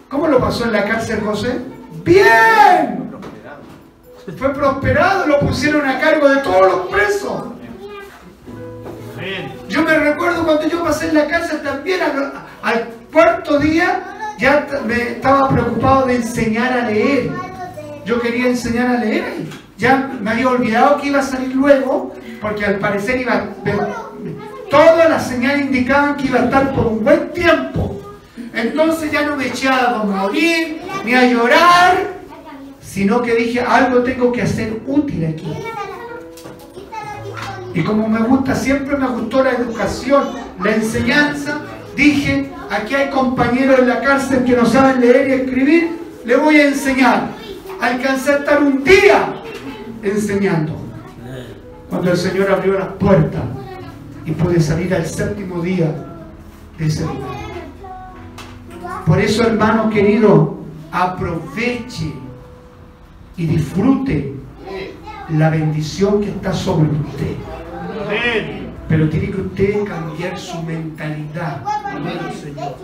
[0.09, 1.59] ¿Cómo lo pasó en la cárcel José?
[2.03, 3.11] Bien.
[4.37, 7.43] Fue prosperado, lo pusieron a cargo de todos los presos.
[9.67, 11.99] Yo me recuerdo cuando yo pasé en la cárcel también,
[12.63, 17.31] al, cuarto día ya me estaba preocupado de enseñar a leer.
[18.05, 19.49] Yo quería enseñar a leer ahí.
[19.77, 23.45] Ya me había olvidado que iba a salir luego, porque al parecer iba
[24.69, 27.98] todas las señales indicaban que iba a estar por un buen tiempo.
[28.53, 32.19] Entonces ya no me eché a morir ni a llorar,
[32.81, 35.53] sino que dije algo tengo que hacer útil aquí.
[37.73, 40.29] Y como me gusta, siempre me gustó la educación,
[40.63, 41.61] la enseñanza,
[41.95, 46.57] dije, aquí hay compañeros en la cárcel que no saben leer y escribir, le voy
[46.57, 47.29] a enseñar.
[47.79, 49.35] Alcancé a estar un día
[50.01, 50.75] enseñando.
[51.89, 53.41] Cuando el Señor abrió las puertas
[54.25, 55.93] y pude salir al séptimo día
[56.77, 57.48] de ese lugar.
[59.09, 60.59] Por eso, hermano querido,
[60.91, 62.13] aproveche
[63.37, 64.35] y disfrute
[65.29, 67.33] la bendición que está sobre usted.
[68.87, 71.63] Pero tiene que usted cambiar su mentalidad.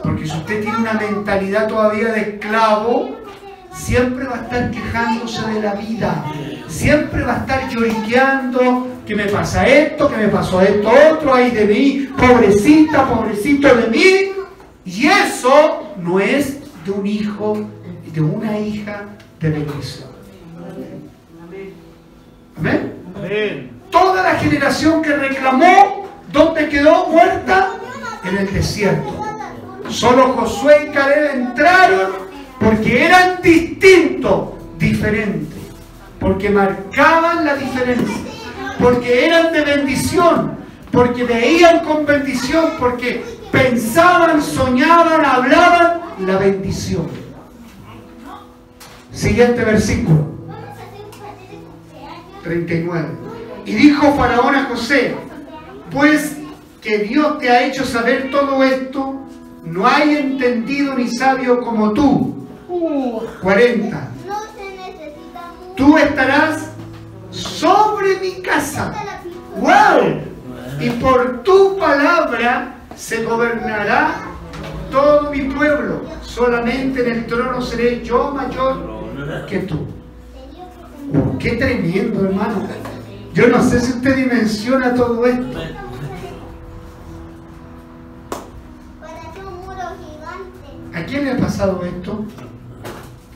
[0.02, 3.18] Porque si usted tiene una mentalidad todavía de esclavo,
[3.72, 6.26] siempre va a estar quejándose de la vida.
[6.68, 11.52] Siempre va a estar lloriqueando que me pasa esto, que me pasó esto otro, ay
[11.52, 14.32] de mí, pobrecita, pobrecito de mí.
[14.86, 17.58] Y eso no es de un hijo,
[18.14, 19.06] de una hija
[19.40, 20.10] de bendición.
[22.58, 22.94] Amén.
[23.16, 23.72] Amén.
[23.92, 27.72] Toda la generación que reclamó, ¿dónde quedó muerta?
[28.24, 29.26] En el desierto.
[29.90, 32.12] Solo Josué y Caleb entraron
[32.60, 35.60] porque eran distintos, diferentes,
[36.20, 38.16] porque marcaban la diferencia,
[38.80, 40.58] porque eran de bendición,
[40.92, 43.24] porque veían con bendición, porque
[43.56, 47.08] pensaban, soñaban, hablaban la bendición.
[49.12, 50.36] Siguiente versículo.
[52.44, 53.08] 39.
[53.66, 55.16] Y dijo Faraón a José,
[55.92, 56.38] pues
[56.82, 59.16] que Dios te ha hecho saber todo esto,
[59.64, 62.36] no hay entendido ni sabio como tú.
[63.42, 64.12] 40.
[64.28, 65.74] No se necesita mucho.
[65.76, 66.70] Tú estarás
[67.32, 68.94] sobre mi casa.
[69.58, 70.22] ¡Wow!
[70.80, 74.16] Y por tu palabra se gobernará
[74.92, 76.02] todo mi pueblo.
[76.22, 79.88] Solamente en el trono seré yo mayor que tú.
[81.14, 82.68] Oh, qué tremendo, hermano.
[83.34, 85.60] Yo no sé si usted dimensiona todo esto.
[90.94, 92.26] ¿A quién le ha pasado esto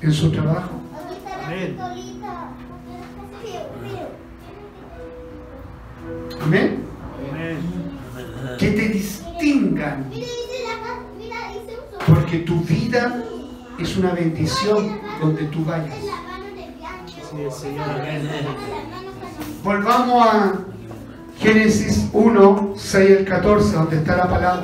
[0.02, 0.72] en su trabajo?
[1.46, 1.78] Amén.
[6.42, 6.84] Amén.
[8.58, 11.02] Que te distingan, Mira, dice la casa.
[11.18, 12.19] Mira, dice un sol.
[12.30, 13.24] Porque tu vida
[13.80, 15.96] es una bendición donde tú vayas.
[19.64, 20.54] Volvamos a
[21.40, 24.64] Génesis 1, 6 al 14, donde está la palabra.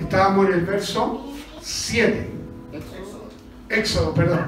[0.00, 1.26] Estábamos en el verso
[1.60, 2.30] 7.
[3.68, 4.46] Éxodo, perdón.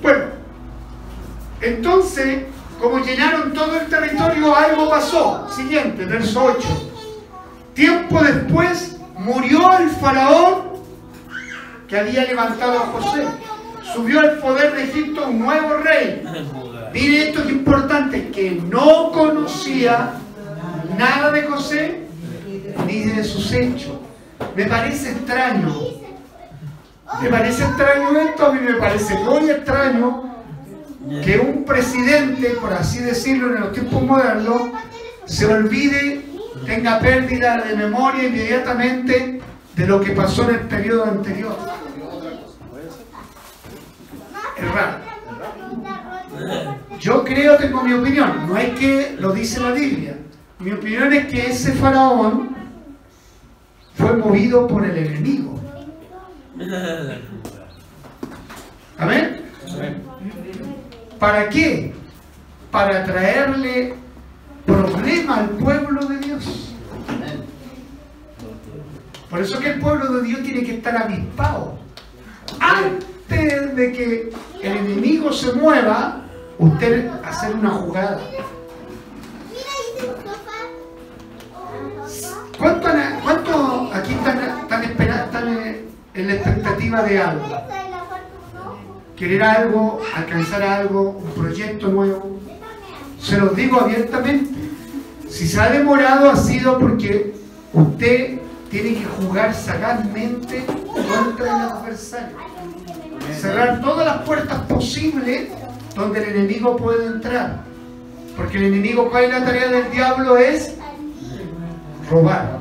[0.00, 0.24] Bueno,
[1.60, 2.44] entonces,
[2.80, 5.48] como llenaron todo el territorio, algo pasó.
[5.50, 6.68] Siguiente, verso 8.
[7.74, 10.76] Tiempo después murió el faraón
[11.88, 13.26] que había levantado a José.
[13.94, 16.22] Subió al poder de Egipto un nuevo rey.
[16.92, 20.14] Mire esto que importante, que no conocía
[20.98, 22.06] nada de José
[22.86, 23.92] ni de sus hechos.
[24.54, 25.74] Me parece extraño.
[27.22, 30.35] Me parece extraño esto, a mí me parece muy extraño
[31.24, 34.62] que un presidente, por así decirlo, en los tiempos modernos,
[35.24, 36.24] se olvide,
[36.64, 39.40] tenga pérdida de memoria inmediatamente
[39.74, 41.56] de lo que pasó en el periodo anterior.
[44.56, 44.98] Es raro.
[46.98, 50.16] Yo creo, tengo mi opinión, no es que lo dice la Biblia.
[50.58, 52.56] Mi opinión es que ese faraón
[53.94, 55.60] fue movido por el enemigo.
[58.98, 59.35] ¿Amén?
[61.18, 61.94] ¿Para qué?
[62.70, 63.94] Para traerle
[64.66, 66.74] problema al pueblo de Dios.
[69.30, 71.78] Por eso que el pueblo de Dios tiene que estar avispado.
[72.60, 76.22] Antes de que el enemigo se mueva,
[76.58, 78.20] usted hacer una jugada.
[79.98, 80.52] Sofá.
[83.24, 85.48] ¿Cuánto, aquí están, están espera- están
[86.14, 87.44] en la expectativa de algo?
[87.46, 88.76] Esa es la parte uno.
[89.16, 92.38] Querer algo, alcanzar algo, un proyecto nuevo.
[93.20, 94.50] Se los digo abiertamente.
[95.30, 97.34] Si se ha demorado ha sido porque
[97.72, 98.38] usted
[98.70, 102.36] tiene que jugar sagazmente contra el adversario.
[103.40, 105.48] Cerrar todas las puertas posibles
[105.94, 107.64] donde el enemigo puede entrar.
[108.36, 110.36] Porque el enemigo, ¿cuál es la tarea del diablo?
[110.36, 110.74] Es
[112.10, 112.58] robar,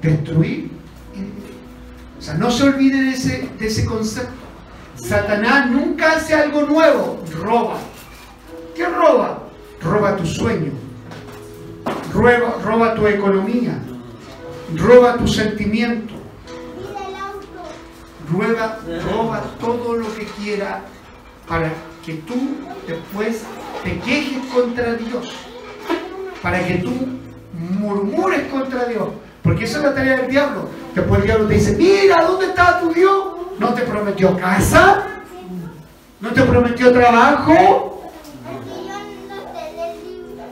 [0.00, 0.70] destruir.
[2.18, 4.43] O sea, no se olvide de ese, de ese concepto.
[5.08, 7.76] Satanás nunca hace algo nuevo, roba.
[8.74, 9.38] ¿Qué roba?
[9.82, 10.72] Roba tu sueño,
[12.14, 13.78] roba, roba tu economía,
[14.76, 16.14] roba tu sentimiento,
[18.32, 18.78] roba,
[19.12, 20.80] roba todo lo que quiera
[21.46, 21.70] para
[22.06, 22.34] que tú
[22.86, 23.42] después
[23.84, 25.30] te quejes contra Dios,
[26.42, 26.92] para que tú
[27.78, 29.08] murmures contra Dios,
[29.42, 30.70] porque esa es la tarea del diablo.
[30.94, 33.33] Después el diablo te dice, mira, ¿dónde está tu Dios?
[33.58, 35.02] ¿No te prometió casa?
[36.20, 38.10] ¿No te prometió trabajo?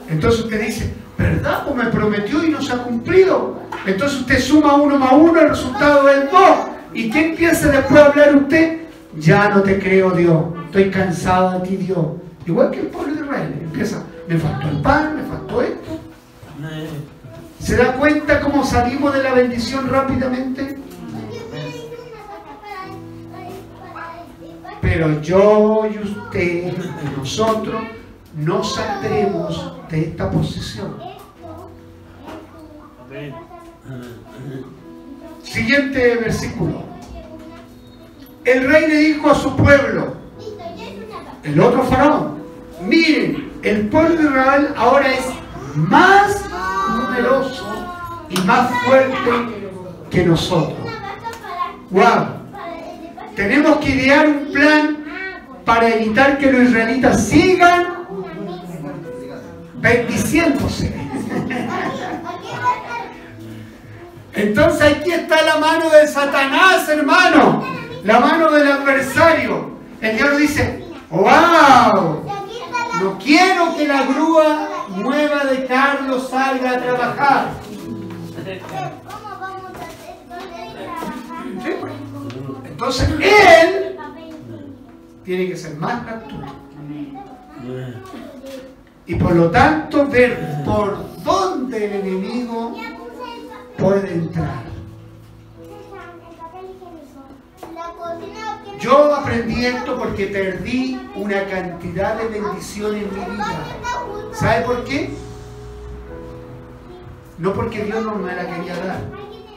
[0.09, 1.63] Entonces usted dice, ¿verdad?
[1.65, 3.59] Pues me prometió y no se ha cumplido.
[3.85, 6.57] Entonces usted suma uno más uno, el resultado es dos.
[6.93, 8.81] ¿Y qué empieza después a hablar usted?
[9.17, 10.45] Ya no te creo, Dios.
[10.65, 12.05] Estoy cansado de ti, Dios.
[12.45, 13.59] Igual que el pueblo de Israel.
[13.63, 15.99] Empieza, me faltó el pan, me faltó esto.
[17.59, 20.77] ¿Se da cuenta cómo salimos de la bendición rápidamente?
[24.83, 27.81] Pero yo y usted, y nosotros,
[28.35, 30.97] no saldremos de esta posición.
[35.41, 36.83] Siguiente versículo.
[38.43, 40.15] El rey le dijo a su pueblo,
[41.43, 42.43] el otro faraón,
[42.85, 45.25] miren, el pueblo de Israel ahora es
[45.75, 46.43] más
[46.89, 47.65] numeroso
[48.29, 49.31] y más fuerte
[50.11, 50.77] que nosotros.
[51.89, 52.43] ¡Wow!
[52.51, 53.22] para el de paz.
[53.35, 54.97] Tenemos que idear un plan
[55.65, 57.87] para evitar que los israelitas sigan
[59.75, 60.93] bendiciéndose.
[64.33, 67.63] Entonces aquí está la mano de Satanás, hermano.
[68.03, 69.71] La mano del adversario.
[70.01, 72.25] El diablo dice, ¡Wow!
[73.01, 74.67] No quiero que la grúa
[74.97, 77.47] nueva de Carlos salga a trabajar.
[78.35, 80.57] ¿Cómo vamos a hacer dónde
[81.63, 81.79] Sí, trabajar?
[81.79, 81.92] pues.
[82.73, 83.95] Entonces él
[85.23, 86.47] tiene que ser más captura.
[89.05, 92.75] Y por lo tanto ver por dónde el enemigo
[93.77, 94.63] puede entrar.
[98.79, 103.63] Yo aprendí esto porque perdí una cantidad de bendiciones en mi vida.
[104.33, 105.13] ¿Sabe por qué?
[107.37, 109.01] No porque Dios no me la quería dar,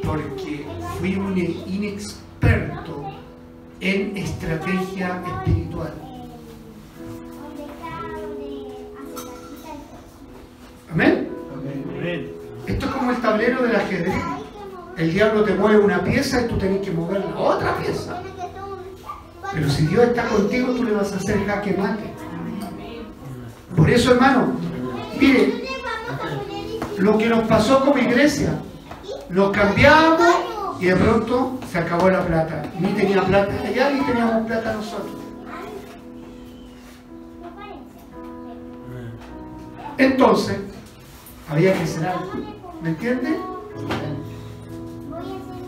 [0.04, 0.66] porque
[0.98, 2.25] fui un inexperto
[3.80, 5.92] en estrategia espiritual.
[10.90, 11.28] ¿Amén?
[12.66, 14.14] Esto es como el tablero del ajedrez.
[14.96, 18.22] El diablo te mueve una pieza y tú tenés que mover la otra pieza.
[19.52, 22.04] Pero si Dios está contigo, tú le vas a hacer jaque mate.
[23.76, 24.54] Por eso, hermano,
[25.20, 28.58] mire, ¿Dónde vamos a poner el lo que nos pasó como iglesia,
[29.28, 32.62] nos cambiamos y de pronto se acabó la plata.
[32.78, 35.16] Ni tenía plata allá ni teníamos plata nosotros.
[39.98, 40.58] Entonces,
[41.50, 42.32] había que hacer algo.
[42.82, 43.36] ¿Me entiendes?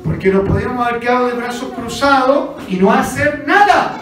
[0.05, 3.99] Porque nos podíamos haber quedado de brazos cruzados y no hacer nada.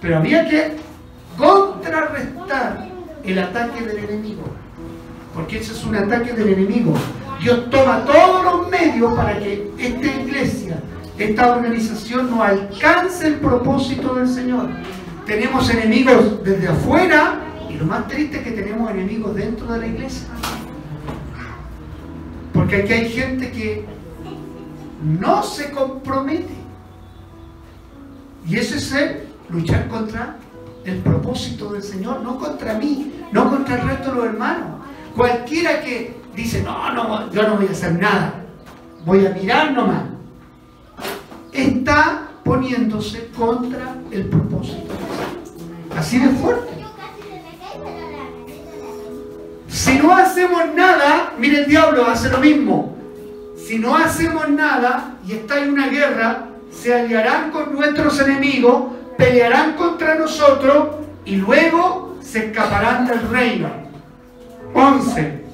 [0.00, 0.76] Pero había que
[1.36, 2.88] contrarrestar
[3.24, 4.44] el ataque del enemigo.
[5.34, 6.94] Porque ese es un ataque del enemigo.
[7.46, 10.82] Dios toma todos los medios para que esta iglesia,
[11.16, 14.68] esta organización no alcance el propósito del Señor.
[15.26, 17.38] Tenemos enemigos desde afuera
[17.70, 20.26] y lo más triste es que tenemos enemigos dentro de la iglesia.
[22.52, 23.84] Porque aquí hay gente que
[25.04, 26.52] no se compromete.
[28.44, 29.20] Y eso es el
[29.50, 30.36] luchar contra
[30.84, 34.80] el propósito del Señor, no contra mí, no contra el resto de los hermanos.
[35.14, 38.34] Cualquiera que dice, no, no, yo no voy a hacer nada,
[39.04, 40.02] voy a mirar nomás,
[41.52, 44.94] está poniéndose contra el propósito.
[45.96, 46.76] Así de fuerte.
[49.66, 52.96] Si no hacemos nada, mire el diablo hace lo mismo.
[53.56, 59.72] Si no hacemos nada y está en una guerra, se aliarán con nuestros enemigos, pelearán
[59.72, 63.68] contra nosotros y luego se escaparán del reino.
[64.74, 65.45] 11.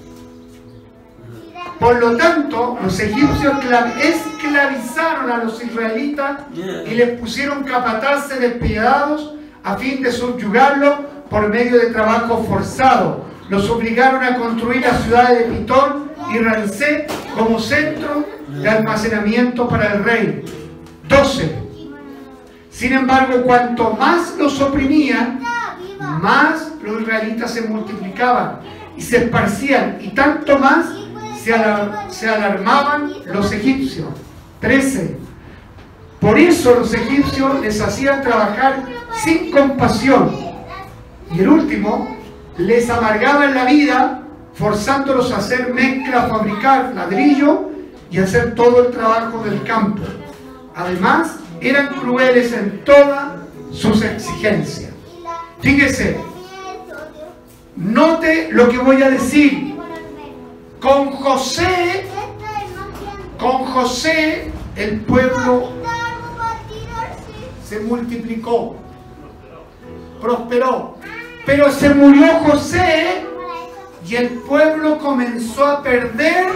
[1.82, 3.54] Por lo tanto, los egipcios
[4.00, 10.94] esclavizaron a los israelitas y les pusieron capataces despiadados a fin de subyugarlos
[11.28, 13.24] por medio de trabajo forzado.
[13.48, 19.94] Los obligaron a construir las ciudades de Pitón y Rancé como centro de almacenamiento para
[19.94, 20.44] el rey.
[21.08, 21.52] 12.
[22.70, 25.40] Sin embargo, cuanto más los oprimían,
[25.98, 28.60] más los israelitas se multiplicaban
[28.96, 31.01] y se esparcían, y tanto más
[31.42, 34.08] se, alarmaban los egipcios.
[34.60, 35.16] 13.
[36.20, 38.84] Por eso los egipcios les hacían trabajar
[39.24, 40.30] sin compasión.
[41.34, 42.16] Y el último,
[42.58, 44.22] les amargaban la vida,
[44.54, 47.70] forzándolos a hacer mezcla, fabricar ladrillo
[48.10, 50.02] y hacer todo el trabajo del campo.
[50.76, 53.32] Además, eran crueles en todas
[53.72, 54.92] sus exigencias.
[55.60, 56.18] Fíjese,
[57.76, 59.71] note lo que voy a decir.
[60.82, 62.06] Con José,
[63.38, 65.68] con José, el pueblo
[67.64, 68.74] se multiplicó,
[70.20, 70.96] prosperó.
[71.46, 73.24] Pero se murió José
[74.08, 76.46] y el pueblo comenzó a perder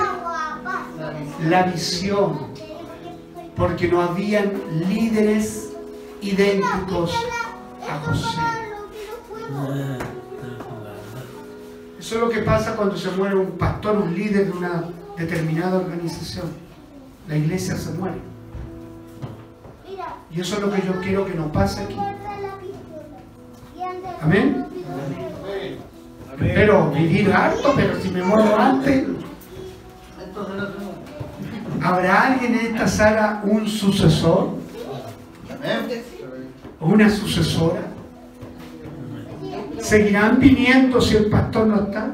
[1.48, 2.48] la visión
[3.56, 5.72] porque no habían líderes
[6.20, 7.14] idénticos
[7.88, 8.40] a José.
[12.06, 14.84] Eso es lo que pasa cuando se muere un pastor, un líder de una
[15.18, 16.46] determinada organización.
[17.26, 18.18] La iglesia se muere.
[20.30, 21.96] Y eso es lo que yo quiero que nos pase aquí.
[24.22, 24.66] Amén.
[26.38, 29.04] Pero vivir harto, pero si me muero antes.
[31.82, 34.50] ¿Habrá alguien en esta sala un sucesor?
[36.78, 37.95] ¿O una sucesora?
[39.86, 42.10] ¿Seguirán viniendo si el pastor no está?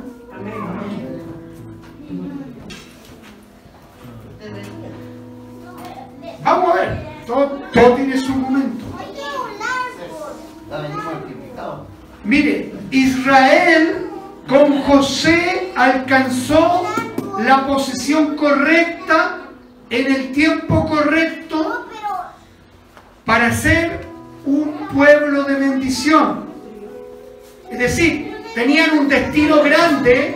[6.44, 8.84] Vamos a ver, todo, todo tiene su momento.
[12.24, 14.10] Mire, Israel
[14.46, 16.84] con José alcanzó
[17.38, 19.38] la posición correcta
[19.88, 21.86] en el tiempo correcto
[23.24, 24.06] para ser
[24.44, 26.51] un pueblo de bendición.
[27.72, 30.34] Es decir, tenían un destino grande,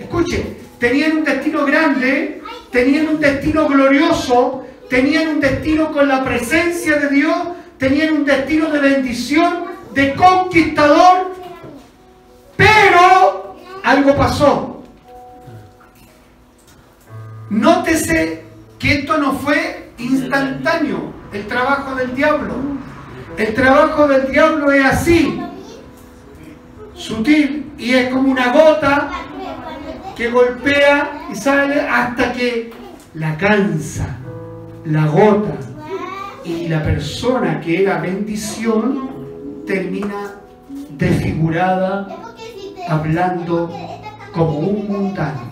[0.00, 6.96] escuche, tenían un destino grande, tenían un destino glorioso, tenían un destino con la presencia
[6.96, 7.36] de Dios,
[7.78, 9.64] tenían un destino de bendición,
[9.94, 11.36] de conquistador,
[12.56, 14.82] pero algo pasó.
[17.48, 18.42] Nótese
[18.80, 22.54] que esto no fue instantáneo, el trabajo del diablo.
[23.36, 25.40] El trabajo del diablo es así,
[27.02, 29.10] sutil, y es como una gota
[30.16, 32.72] que golpea y sale hasta que
[33.14, 34.18] la cansa,
[34.84, 35.56] la gota,
[36.44, 40.34] y la persona que era bendición termina
[40.90, 42.06] desfigurada,
[42.88, 43.70] hablando
[44.32, 45.50] como un mundano.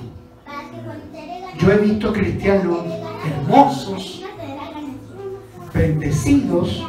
[1.58, 2.78] Yo he visto cristianos
[3.26, 4.24] hermosos,
[5.74, 6.86] bendecidos,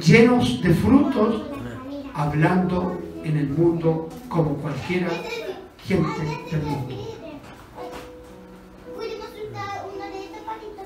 [0.00, 1.42] llenos de frutos,
[2.14, 5.08] hablando en el mundo como cualquiera
[5.86, 7.10] gente del mundo.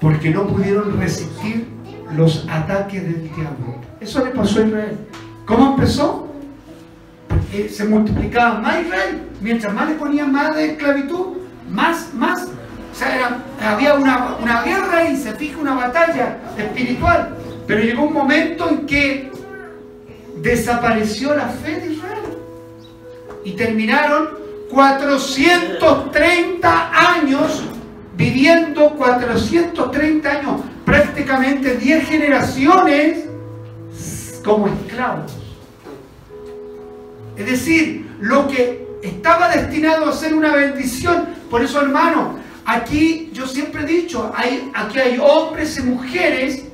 [0.05, 1.67] porque no pudieron resistir
[2.15, 3.81] los ataques del diablo.
[4.03, 4.99] Eso le pasó a Israel.
[5.47, 6.29] ¿Cómo empezó?
[7.27, 9.23] Porque se multiplicaba más Israel.
[9.41, 11.39] Mientras más le ponían más de esclavitud,
[11.71, 12.43] más, más.
[12.43, 17.39] O sea, había una, una guerra y se fija una batalla espiritual.
[17.67, 19.33] Pero llegó un momento en que
[20.43, 22.24] desapareció la fe de Israel.
[23.45, 24.31] Y terminaron
[24.71, 27.63] 430 años
[28.17, 33.25] viviendo 430 años, prácticamente 10 generaciones
[34.45, 35.33] como esclavos.
[37.37, 41.27] Es decir, lo que estaba destinado a ser una bendición.
[41.51, 46.65] Por eso, hermano, aquí yo siempre he dicho, hay, aquí hay hombres y mujeres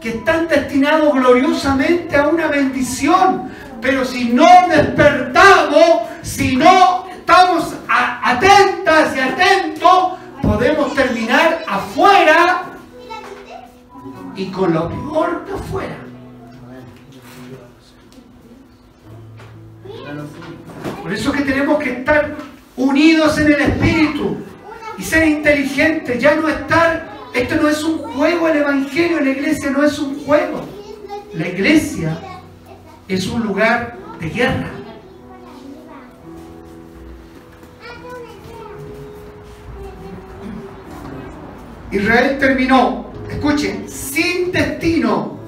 [0.00, 3.50] que están destinados gloriosamente a una bendición.
[3.80, 12.62] Pero si no despertamos, si no estamos atentas y atentos, podemos terminar afuera
[14.34, 15.96] y con lo peor de afuera.
[21.02, 22.34] Por eso que tenemos que estar
[22.76, 24.36] unidos en el espíritu
[24.98, 29.70] y ser inteligentes, ya no estar, esto no es un juego, el Evangelio, la iglesia
[29.70, 30.64] no es un juego.
[31.34, 32.18] La iglesia
[33.08, 34.70] es un lugar de guerra.
[41.92, 45.38] Israel terminó, escuchen, sin destino.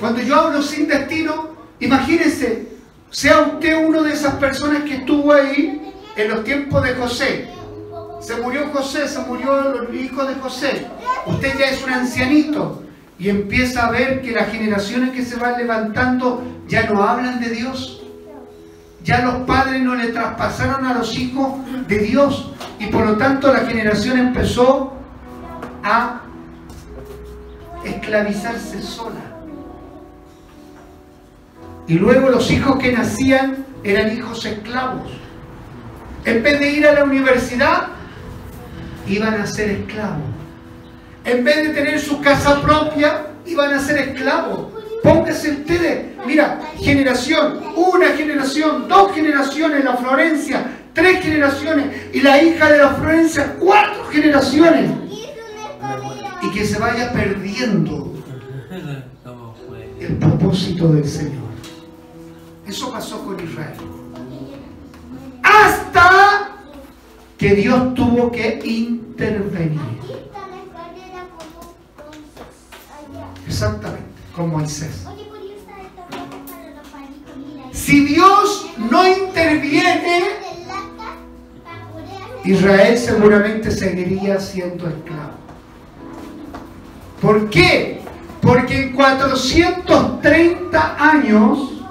[0.00, 2.68] Cuando yo hablo sin destino, imagínense,
[3.10, 7.48] sea usted uno de esas personas que estuvo ahí en los tiempos de José.
[8.20, 10.86] Se murió José, se murió el hijo de José.
[11.26, 12.81] Usted ya es un ancianito
[13.22, 17.50] y empieza a ver que las generaciones que se van levantando ya no hablan de
[17.50, 18.02] Dios.
[19.04, 21.52] Ya los padres no le traspasaron a los hijos
[21.86, 24.94] de Dios y por lo tanto la generación empezó
[25.84, 26.22] a
[27.84, 29.20] esclavizarse sola.
[31.86, 35.12] Y luego los hijos que nacían eran hijos esclavos.
[36.24, 37.86] En vez de ir a la universidad,
[39.06, 40.31] iban a ser esclavos.
[41.24, 44.72] En vez de tener su casa propia, iban a ser esclavos.
[45.02, 52.70] Póngase ustedes, mira, generación, una generación, dos generaciones, la Florencia, tres generaciones, y la hija
[52.70, 54.90] de la Florencia, cuatro generaciones
[56.42, 58.12] y que se vaya perdiendo
[60.00, 61.42] el propósito del Señor.
[62.66, 63.74] Eso pasó con Israel.
[65.42, 66.56] Hasta
[67.38, 69.80] que Dios tuvo que intervenir.
[73.46, 75.04] Exactamente, con Moisés.
[77.72, 80.22] Si Dios no interviene,
[82.44, 85.32] Israel seguramente seguiría siendo esclavo.
[87.20, 88.00] ¿Por qué?
[88.40, 91.84] Porque en 430 años,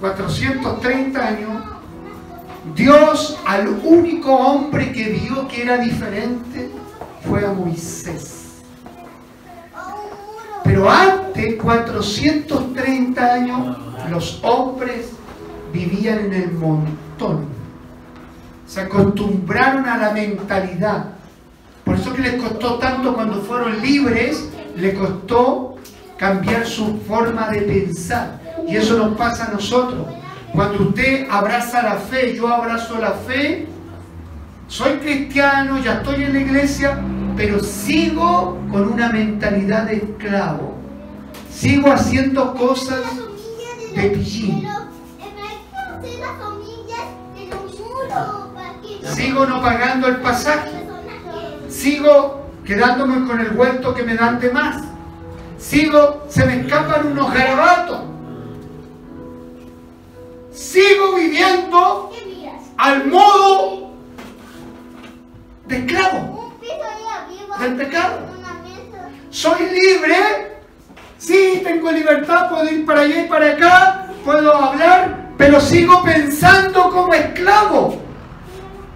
[0.00, 1.62] 430 años,
[2.74, 6.70] Dios al único hombre que vio que era diferente
[7.28, 8.37] fue a Moisés.
[10.78, 13.76] Pero antes, 430 años,
[14.10, 15.10] los hombres
[15.72, 17.46] vivían en el montón.
[18.64, 21.06] Se acostumbraron a la mentalidad
[21.84, 25.78] por eso que les costó tanto cuando fueron libres, les costó
[26.16, 28.38] cambiar su forma de pensar.
[28.68, 30.06] Y eso nos pasa a nosotros.
[30.52, 33.66] Cuando usted abraza la fe, yo abrazo la fe,
[34.68, 37.00] soy cristiano, ya estoy en la iglesia,
[37.38, 40.74] pero sigo con una mentalidad de esclavo.
[41.48, 43.00] Sigo haciendo cosas
[43.94, 44.68] de pillín.
[49.14, 50.78] Sigo no pagando el pasaje
[51.68, 54.82] sigo quedándome con el vuelto que me dan de más.
[55.58, 58.00] Sigo, se me escapan unos garabatos.
[60.52, 62.10] Sigo viviendo
[62.76, 63.92] al modo
[65.68, 66.38] de esclavo
[67.60, 68.18] del pecado.
[69.30, 70.58] Soy libre,
[71.18, 76.90] sí, tengo libertad, puedo ir para allá y para acá, puedo hablar, pero sigo pensando
[76.90, 78.00] como esclavo.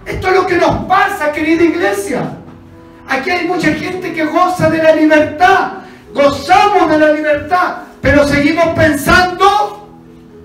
[0.06, 2.38] Esto es lo que nos pasa, querida iglesia.
[3.08, 5.72] Aquí hay mucha gente que goza de la libertad.
[6.14, 7.76] Gozamos de la libertad.
[8.00, 9.88] Pero seguimos pensando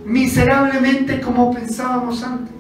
[0.05, 2.56] miserablemente como pensábamos antes.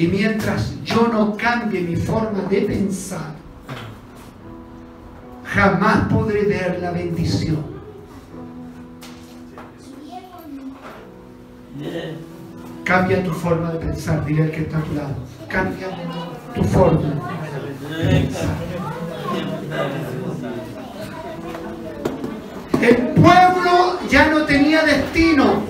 [0.00, 3.34] Y mientras yo no cambie mi forma de pensar,
[5.44, 7.62] jamás podré ver la bendición.
[12.82, 15.16] Cambia tu forma de pensar, dile al que está a tu lado.
[15.48, 15.88] Cambia
[16.54, 17.00] tu forma
[22.80, 25.62] El pueblo ya no tenía destino.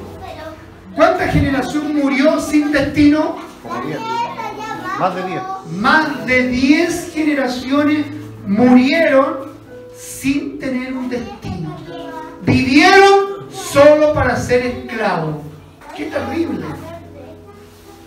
[0.94, 3.49] ¿Cuánta generación murió sin destino?
[3.70, 4.00] Como 10.
[4.98, 5.42] Más de 10.
[5.72, 8.06] Más de 10 generaciones
[8.46, 9.50] murieron
[9.96, 11.76] sin tener un destino.
[12.42, 15.36] Vivieron solo para ser esclavos.
[15.96, 16.64] Qué terrible.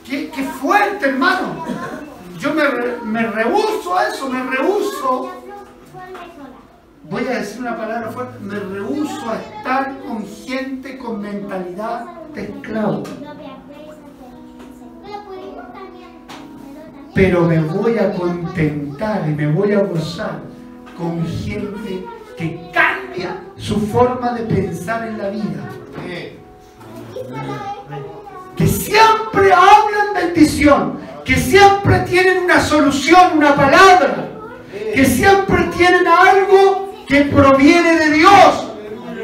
[0.05, 1.65] Qué, fuerte, hermano.
[2.39, 2.63] Yo me,
[3.05, 5.31] me rehuso a eso, me rehuso.
[7.09, 8.39] Voy a decir una palabra fuerte.
[8.39, 13.03] Me rehuso a estar con gente con mentalidad de esclavo.
[17.13, 20.39] Pero me voy a contentar y me voy a gozar
[20.97, 22.05] con gente
[22.37, 25.69] que cambia su forma de pensar en la vida.
[28.55, 34.29] Que siempre hablan bendición, que siempre tienen una solución, una palabra,
[34.95, 38.67] que siempre tienen algo que proviene de Dios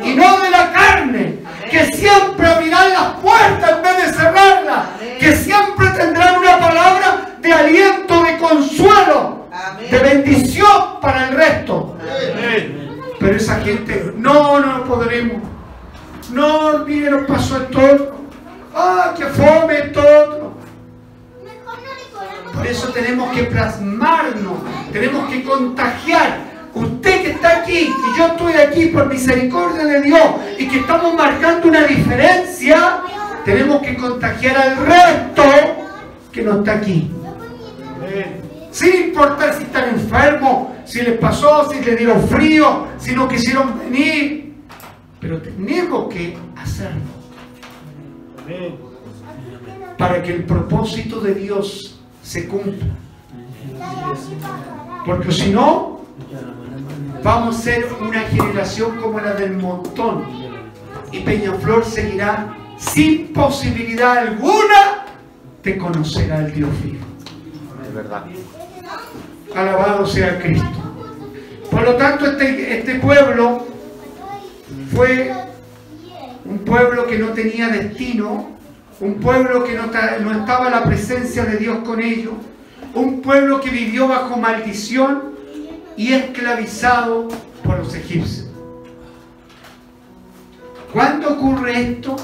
[0.04, 1.40] y no de la carne,
[1.72, 4.86] que siempre abrirán las puertas en vez de cerrarlas,
[5.20, 9.46] que siempre tendrán una palabra de aliento, de consuelo,
[9.90, 11.96] de bendición para el resto.
[13.20, 15.42] Pero esa gente, no, no podremos.
[16.32, 17.80] No, mire, nos pasó esto.
[17.80, 18.16] otro.
[18.76, 20.00] Ah, que fome esto.
[20.00, 20.54] otro.
[22.54, 24.58] Por eso tenemos que plasmarnos,
[24.92, 26.50] tenemos que contagiar.
[26.74, 30.24] Usted que está aquí y yo estoy aquí por misericordia de Dios
[30.58, 33.02] y que estamos marcando una diferencia,
[33.44, 35.44] tenemos que contagiar al resto
[36.32, 37.10] que no está aquí.
[38.72, 43.80] Sin importar si están enfermos, si les pasó, si les dieron frío, si no quisieron
[43.80, 44.54] venir.
[45.20, 47.02] Pero tenemos que hacerlo
[48.44, 48.76] Amén.
[49.98, 52.88] para que el propósito de Dios se cumpla.
[55.06, 56.02] Porque si no,
[57.24, 60.26] vamos a ser una generación como la del montón.
[61.12, 65.06] Y Peñaflor seguirá sin posibilidad alguna
[65.64, 67.09] de conocer al Dios vivo.
[69.56, 70.68] Alabado sea Cristo.
[71.72, 73.66] Por lo tanto, este, este pueblo
[74.94, 75.32] fue
[76.46, 78.58] un pueblo que no tenía destino,
[79.00, 79.88] un pueblo que no,
[80.22, 82.34] no estaba la presencia de Dios con ellos,
[82.96, 85.36] un pueblo que vivió bajo maldición
[85.96, 87.28] y esclavizado
[87.64, 88.50] por los egipcios.
[90.92, 92.16] ¿Cuándo ocurre esto?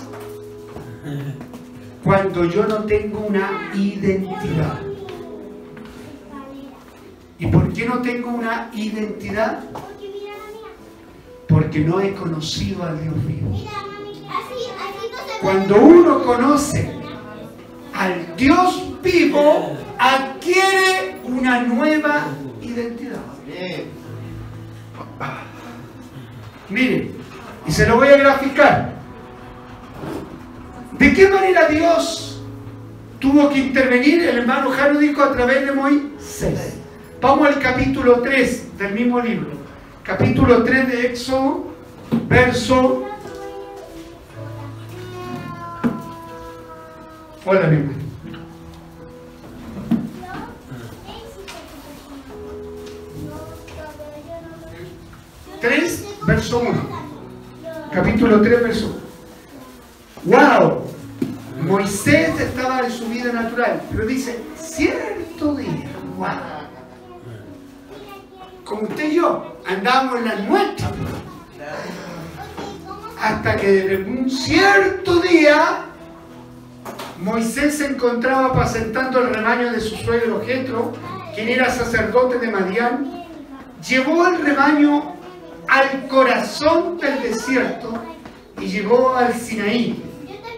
[2.04, 4.95] Cuando yo no tengo una identidad.
[7.38, 9.60] ¿Y por qué no tengo una identidad?
[11.48, 13.58] Porque no he conocido al Dios vivo.
[15.42, 16.92] Cuando uno conoce
[17.94, 22.28] al Dios vivo, adquiere una nueva
[22.62, 23.20] identidad.
[26.70, 27.12] Miren,
[27.68, 28.96] y se lo voy a graficar.
[30.98, 32.42] ¿De qué manera Dios
[33.20, 34.24] tuvo que intervenir?
[34.24, 36.85] El hermano Jaro dijo a través de Moisés.
[37.26, 39.48] Vamos al capítulo 3 del mismo libro.
[40.04, 41.74] Capítulo 3 de Éxodo,
[42.28, 43.04] verso.
[47.44, 47.98] Hola, mi hermano.
[55.62, 56.72] 3, verso 1.
[57.92, 59.00] Capítulo 3, verso
[60.26, 60.38] 1.
[60.38, 60.84] ¡Wow!
[61.62, 66.65] Moisés estaba en su vida natural, pero dice, cierto día, ¡wow!
[68.66, 70.90] Como usted y yo, andamos en la nuestra.
[73.22, 75.86] Hasta que un cierto día,
[77.22, 80.94] Moisés se encontraba apacentando el rebaño de su suegro Jetro,
[81.36, 83.26] quien era sacerdote de Madián,
[83.88, 85.14] llevó el rebaño
[85.68, 87.94] al corazón del desierto
[88.60, 90.04] y llegó al Sinaí,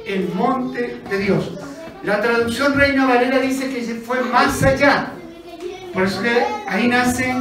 [0.05, 1.59] el monte de Dios.
[2.03, 5.11] La traducción Reina Valera dice que fue más allá.
[5.93, 7.33] Por eso que ahí nace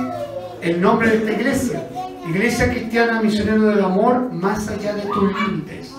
[0.63, 1.89] el nombre de esta iglesia.
[2.29, 5.95] Iglesia Cristiana Misionero del Amor, más allá de tus límites.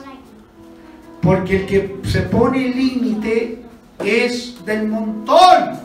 [1.22, 3.62] Porque el que se pone límite
[4.04, 5.80] es del montón.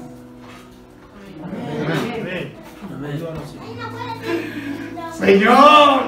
[5.18, 6.02] Señor,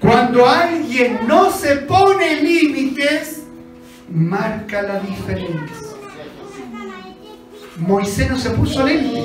[0.00, 3.44] cuando alguien no se pone límites,
[4.08, 5.89] marca la diferencia.
[7.80, 9.24] Moisés no se puso límite.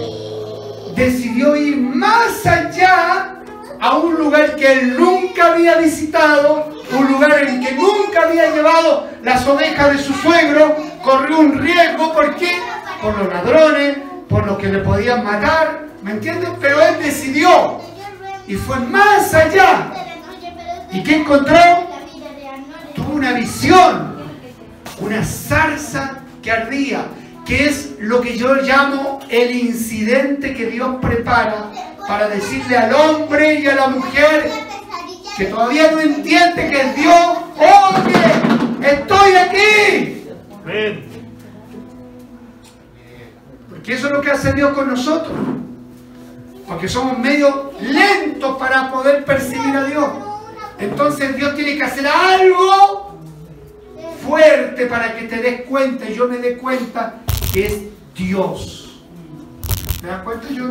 [0.96, 3.42] Decidió ir más allá
[3.80, 9.08] a un lugar que él nunca había visitado, un lugar en que nunca había llevado
[9.22, 12.58] las ovejas de su suegro, corrió un riesgo, ¿por qué?
[13.02, 13.98] Por los ladrones,
[14.30, 16.50] por los que le podían matar, ¿me entiendes?
[16.62, 17.80] Pero él decidió
[18.48, 19.92] y fue más allá.
[20.92, 21.60] ¿Y qué encontró?
[22.96, 24.16] Tuvo una visión,
[25.02, 27.06] una zarza que ardía,
[27.46, 31.72] que es lo que yo llamo el incidente que Dios prepara
[32.08, 34.50] para decirle al hombre y a la mujer
[35.38, 40.24] que todavía no entiende que es Dios, oye, estoy aquí.
[43.70, 45.38] Porque eso es lo que hace Dios con nosotros.
[46.68, 50.10] Porque somos medio lentos para poder percibir a Dios.
[50.80, 53.20] Entonces Dios tiene que hacer algo
[54.26, 57.25] fuerte para que te des cuenta y yo me dé cuenta
[57.56, 57.84] es
[58.16, 59.02] Dios.
[60.02, 60.66] ¿Te das cuenta, yo?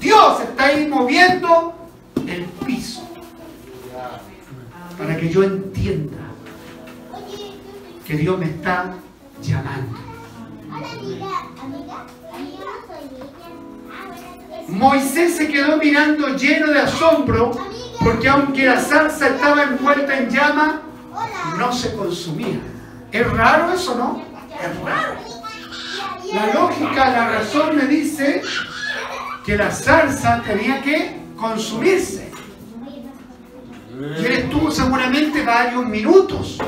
[0.00, 1.74] Dios está ahí moviendo
[2.26, 3.08] el piso
[4.98, 6.18] para que yo entienda
[8.06, 8.94] que Dios me está
[9.40, 9.98] llamando.
[14.68, 17.52] Moisés se quedó mirando lleno de asombro
[18.02, 20.82] porque aunque la salsa estaba envuelta en llama,
[21.58, 22.60] no se consumía.
[23.10, 24.22] ¿Es raro eso, no?
[24.60, 25.33] Es raro.
[26.34, 28.42] La lógica, la razón me dice
[29.46, 32.32] que la salsa tenía que consumirse.
[34.18, 36.58] Y él estuvo seguramente varios minutos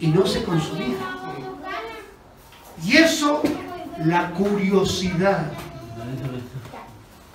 [0.00, 0.96] y no se consumía.
[2.82, 3.42] Y eso,
[4.04, 5.52] la curiosidad,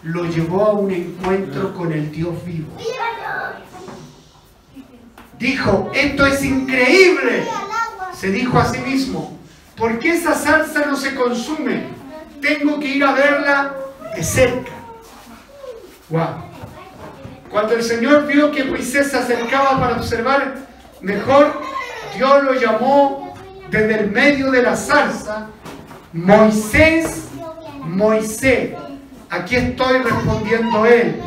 [0.01, 2.69] lo llevó a un encuentro con el Dios vivo.
[5.37, 7.47] Dijo, esto es increíble.
[8.13, 9.38] Se dijo a sí mismo,
[9.79, 11.85] ¿por qué esa salsa no se consume?
[12.41, 13.75] Tengo que ir a verla
[14.15, 14.71] de cerca.
[16.09, 16.43] Wow.
[17.49, 20.55] Cuando el Señor vio que Moisés se acercaba para observar
[21.01, 21.61] mejor,
[22.15, 23.33] Dios lo llamó
[23.71, 25.47] desde el medio de la zarza,
[26.13, 27.29] Moisés,
[27.81, 28.71] Moisés.
[29.29, 31.21] Aquí estoy respondiendo él.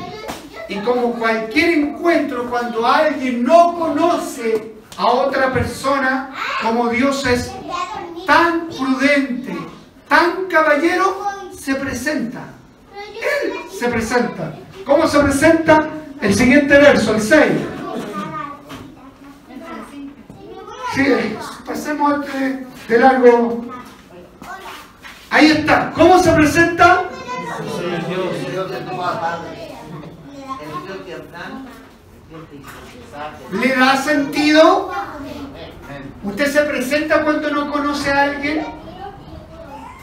[0.68, 6.30] Y como cualquier encuentro, cuando alguien no conoce a otra persona,
[6.62, 7.52] como Dios es
[8.26, 9.56] tan prudente,
[10.08, 11.26] tan caballero,
[11.58, 12.40] se presenta.
[12.94, 14.54] Él se presenta.
[14.84, 15.88] ¿Cómo se presenta?
[16.20, 17.52] El siguiente verso, el 6.
[20.94, 21.36] Sí,
[21.66, 23.64] pasemos de, de largo.
[25.30, 25.92] Ahí está.
[25.94, 27.04] ¿Cómo se presenta?
[33.52, 34.90] ¿Le da sentido?
[36.24, 38.64] ¿Usted se presenta cuando no conoce a alguien?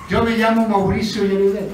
[0.10, 1.70] Yo me llamo Mauricio Yerudel.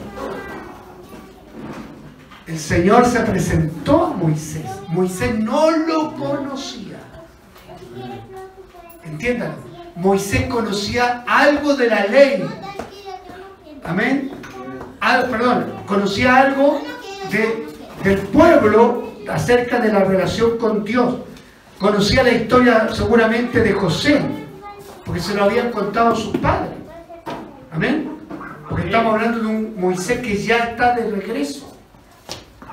[2.48, 4.66] El Señor se presentó a Moisés.
[4.88, 7.00] Moisés no lo conocía.
[9.04, 9.56] Entiendan,
[9.96, 12.46] Moisés conocía algo de la ley.
[13.84, 14.32] Amén.
[15.02, 16.82] Ah, perdón, conocía algo
[18.04, 21.16] del pueblo acerca de la relación con Dios.
[21.80, 24.22] Conocía la historia seguramente de José,
[25.06, 26.74] porque se lo habían contado sus padres.
[27.72, 28.12] Amén.
[28.70, 31.76] Porque estamos hablando de un Moisés que ya está de regreso.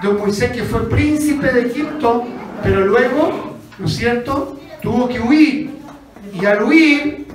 [0.00, 2.24] De un Moisés que fue príncipe de Egipto,
[2.62, 5.70] pero luego, ¿no es cierto?, tuvo que huir.
[6.32, 7.26] Y al huir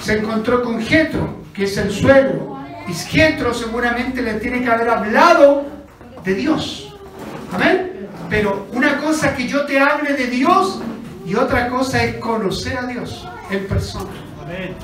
[0.00, 2.58] se encontró con Jetro, que es el suelo.
[2.88, 5.66] Y Jetro seguramente le tiene que haber hablado
[6.24, 6.94] de Dios.
[7.52, 7.95] Amén.
[8.28, 10.80] Pero una cosa es que yo te hable de Dios
[11.24, 14.10] y otra cosa es conocer a Dios en persona.
[14.42, 14.74] Amén.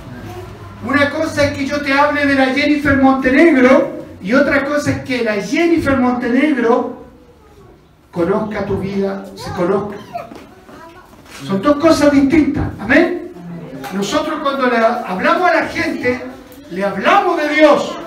[0.84, 5.03] Una cosa es que yo te hable de la Jennifer Montenegro y otra cosa es
[5.03, 7.05] que la Jennifer Montenegro
[8.11, 9.97] conozca tu vida, se conozca.
[11.47, 12.64] Son dos cosas distintas.
[12.78, 13.32] Amén.
[13.95, 16.20] Nosotros cuando le hablamos a la gente,
[16.70, 17.99] le hablamos de Dios,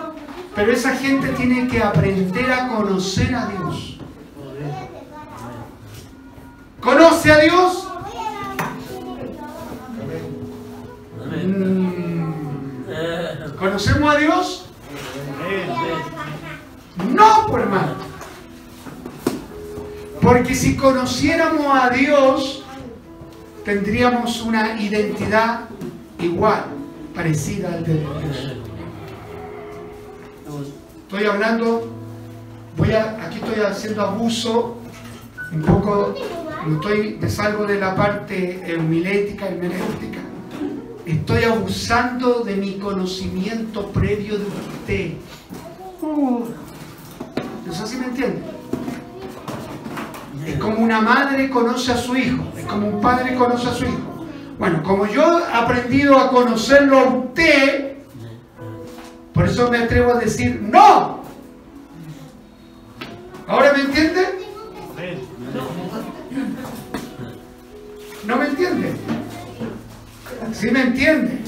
[0.55, 3.94] pero esa gente tiene que aprender a conocer a Dios.
[6.85, 7.87] ¿Conoce a Dios?
[11.43, 12.15] Mm.
[13.57, 14.69] ¿Conocemos a Dios?
[17.09, 17.95] No, por hermano.
[20.21, 22.63] Porque si conociéramos a Dios,
[23.63, 25.61] tendríamos una identidad
[26.19, 26.65] igual,
[27.15, 28.53] parecida al de Dios.
[31.01, 31.87] Estoy hablando,
[32.77, 34.77] voy a, aquí estoy haciendo abuso,
[35.51, 36.15] un poco,
[36.65, 40.19] no estoy, me salgo de la parte homilética, hermenéutica.
[41.05, 45.11] Estoy abusando de mi conocimiento previo de usted.
[46.01, 48.41] ¿No sé si me entiende?
[50.45, 53.85] Es como una madre conoce a su hijo, es como un padre conoce a su
[53.85, 54.25] hijo.
[54.57, 57.97] Bueno, como yo he aprendido a conocerlo a usted,
[59.33, 61.23] por eso me atrevo a decir no.
[63.47, 64.21] ¿Ahora me entiende?
[65.53, 66.14] ¿No
[68.37, 68.93] me entiende?
[70.53, 71.39] Sí me entiende.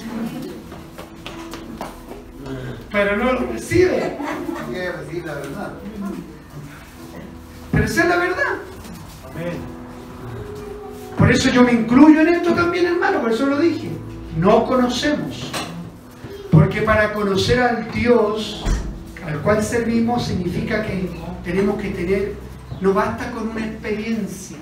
[2.91, 4.17] Pero no lo recibe.
[4.71, 5.73] Decir la verdad.
[7.71, 8.57] Pero esa es la verdad.
[11.17, 13.89] Por eso yo me incluyo en esto también, hermano, por eso lo dije.
[14.37, 15.51] No conocemos.
[16.51, 18.63] Porque para conocer al Dios
[19.27, 21.09] al cual servimos significa que
[21.43, 22.35] tenemos que tener,
[22.79, 24.57] no basta con una experiencia,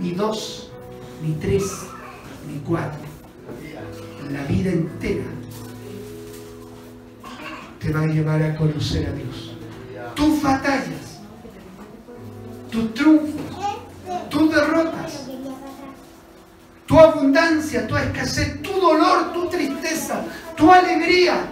[0.00, 0.70] ni dos,
[1.22, 1.86] ni tres,
[2.48, 3.00] ni cuatro.
[4.30, 5.24] La vida entera
[7.78, 9.52] te va a llevar a conocer a Dios.
[10.14, 11.20] Tus batallas,
[12.70, 13.56] tus triunfos,
[14.28, 15.26] tus derrotas,
[16.86, 20.24] tu abundancia, tu escasez, tu dolor, tu tristeza,
[20.56, 21.46] tu alegría.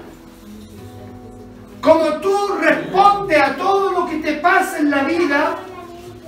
[1.81, 5.57] Como tú respondes a todo lo que te pasa en la vida,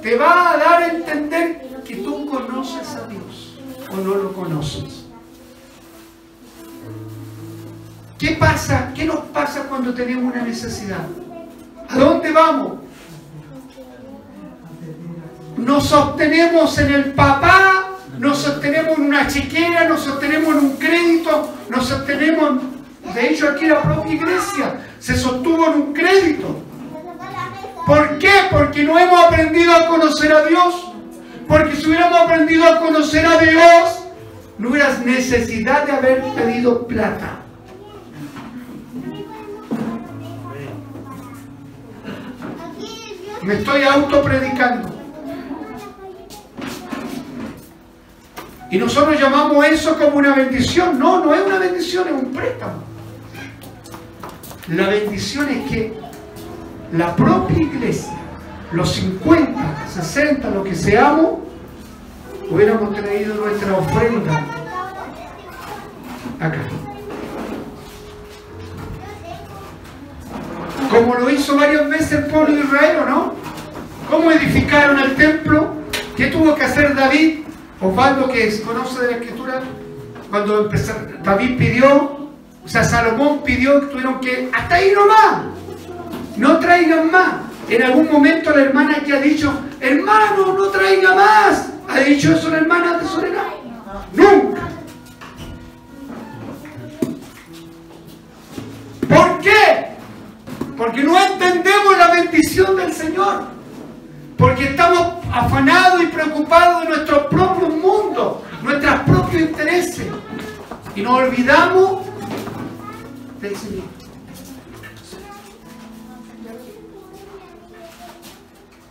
[0.03, 1.70] te va a dar a entender
[2.61, 3.59] conoces a Dios
[3.91, 5.07] o no lo conoces.
[8.19, 8.93] ¿Qué pasa?
[8.95, 11.07] ¿Qué nos pasa cuando tenemos una necesidad?
[11.89, 12.73] ¿A dónde vamos?
[15.57, 21.55] Nos sostenemos en el papá, nos sostenemos en una chiquera, nos sostenemos en un crédito,
[21.71, 22.63] nos sostenemos,
[23.15, 26.61] de hecho aquí la propia iglesia se sostuvo en un crédito.
[27.87, 28.33] ¿Por qué?
[28.51, 30.80] Porque no hemos aprendido a conocer a Dios.
[31.51, 34.05] Porque si hubiéramos aprendido a conocer a Dios,
[34.57, 37.41] no hubiera necesidad de haber pedido plata.
[43.43, 44.91] Me estoy autopredicando.
[48.71, 51.01] Y nosotros llamamos eso como una bendición.
[51.01, 52.85] No, no es una bendición, es un préstamo.
[54.69, 55.99] La bendición es que
[56.93, 58.20] la propia iglesia,
[58.73, 61.41] los 50, 60, lo que seamos,
[62.51, 64.47] hubiéramos traído nuestra ofrenda
[66.39, 66.59] acá.
[70.91, 73.35] Como lo hizo varias veces el pueblo de Israel, ¿o no?
[74.09, 75.75] ¿Cómo edificaron el templo?
[76.17, 77.41] ¿Qué tuvo que hacer David?
[77.81, 79.63] Osvaldo, que conoce de la escritura,
[80.29, 80.69] cuando
[81.25, 82.31] David pidió,
[82.65, 85.43] o sea, Salomón pidió que tuvieron que, hasta ahí nomás,
[86.37, 87.50] no traigan más.
[87.71, 91.69] En algún momento la hermana que ha dicho, hermano, no traiga más.
[91.89, 93.47] ¿Ha dicho eso la hermana de Soledad?
[94.13, 94.63] Nunca.
[99.09, 99.87] ¿Por qué?
[100.77, 103.45] Porque no entendemos la bendición del Señor.
[104.37, 110.09] Porque estamos afanados y preocupados de nuestro propio mundo, nuestros propios intereses.
[110.97, 112.01] Y nos olvidamos
[113.41, 114.00] del Señor.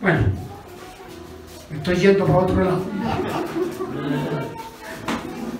[0.00, 0.20] Bueno,
[1.70, 2.80] me estoy yendo para otro lado.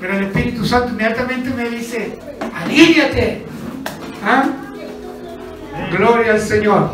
[0.00, 2.18] Pero el Espíritu Santo inmediatamente me dice,
[2.54, 3.44] alíñate.
[4.24, 4.48] ¿Ah?
[5.92, 6.90] Gloria al Señor.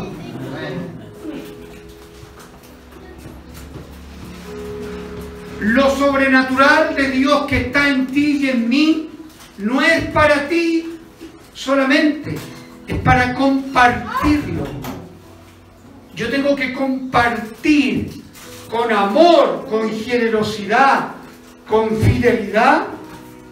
[5.61, 9.09] Lo sobrenatural de Dios que está en ti y en mí
[9.57, 10.99] no es para ti
[11.53, 12.35] solamente,
[12.87, 14.96] es para compartirlo.
[16.17, 18.23] Yo tengo que compartir
[18.71, 21.11] con amor, con generosidad,
[21.69, 22.87] con fidelidad,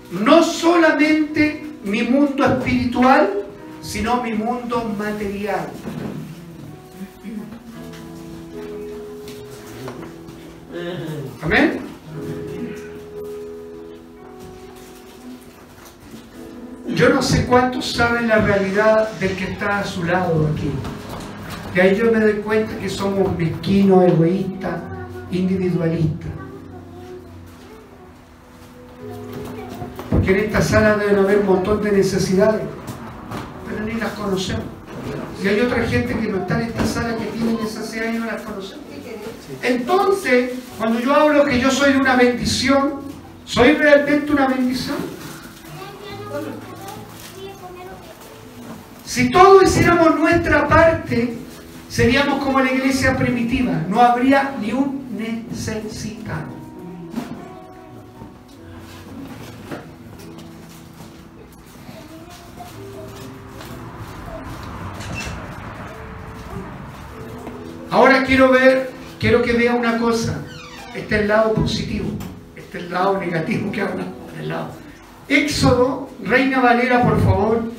[0.09, 3.45] no solamente mi mundo espiritual,
[3.83, 5.69] sino mi mundo material.
[11.43, 11.81] Amén.
[16.87, 20.71] Yo no sé cuántos saben la realidad del que está a su lado aquí.
[21.75, 24.79] Y ahí yo me doy cuenta que somos mezquinos, egoístas,
[25.29, 26.31] individualistas.
[30.09, 32.61] Porque en esta sala deben haber un montón de necesidades,
[33.67, 34.63] pero ni las conocemos.
[35.43, 38.25] Y hay otra gente que no está en esta sala que tiene necesidades y no
[38.25, 38.85] las conocemos.
[39.61, 43.01] Entonces, cuando yo hablo que yo soy una bendición,
[43.43, 44.95] ¿soy realmente una bendición?
[49.03, 51.44] Si todos hiciéramos nuestra parte,
[51.89, 56.55] seríamos como la iglesia primitiva, no habría ni un necesitado.
[67.91, 70.43] Ahora quiero ver, quiero que vea una cosa.
[70.93, 72.09] Este es el lado positivo,
[72.55, 74.03] este es el lado negativo que habla
[74.37, 74.71] del lado.
[75.29, 77.71] Éxodo, Reina Valera, por favor,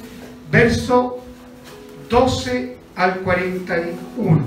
[0.50, 1.18] verso
[2.09, 4.40] 12 al 41.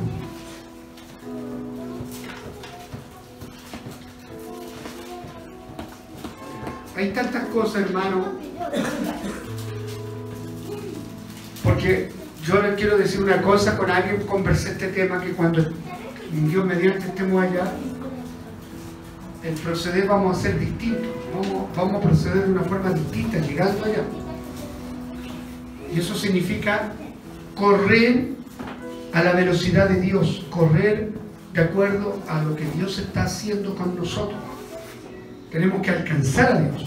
[6.97, 8.34] Hay tantas cosas, hermano,
[11.64, 12.12] porque
[12.43, 15.64] yo le quiero decir una cosa, con alguien conversé este tema, que cuando
[16.32, 17.72] Dios mediante estemos allá,
[19.43, 23.86] el proceder vamos a ser distinto, vamos, vamos a proceder de una forma distinta, llegando
[23.86, 24.04] allá.
[25.93, 26.91] Y eso significa
[27.56, 28.39] correr
[29.14, 31.12] a la velocidad de Dios, correr
[31.53, 34.39] de acuerdo a lo que Dios está haciendo con nosotros.
[35.51, 36.86] Tenemos que alcanzar a Dios.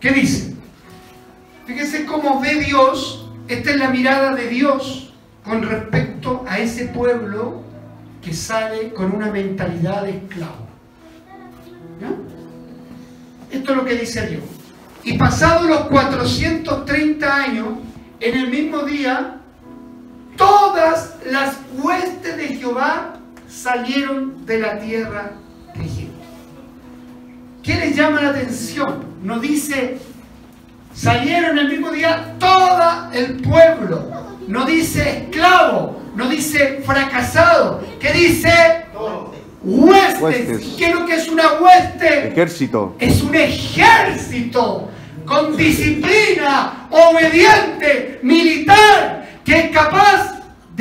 [0.00, 0.54] ¿Qué dice?
[1.66, 5.14] Fíjense cómo ve Dios, esta es la mirada de Dios
[5.44, 7.62] con respecto a ese pueblo
[8.22, 10.64] que sale con una mentalidad de esclavo.
[13.50, 14.42] Esto es lo que dice Dios.
[15.04, 17.68] Y pasados los 430 años,
[18.20, 19.40] en el mismo día,
[20.36, 23.14] todas las huestes de Jehová
[23.48, 25.32] salieron de la tierra
[25.74, 26.14] de Egipto.
[27.62, 29.04] ¿Qué les llama la atención?
[29.22, 29.98] Nos dice,
[30.94, 34.10] salieron el mismo día todo el pueblo.
[34.46, 37.82] No dice esclavo, no dice fracasado.
[37.98, 38.84] ¿Qué dice?
[39.62, 40.74] Huestes.
[40.76, 42.28] ¿Qué es lo que es una hueste?
[42.28, 42.96] Ejército.
[42.98, 44.90] Es un ejército
[45.24, 49.26] con disciplina, obediente, militar,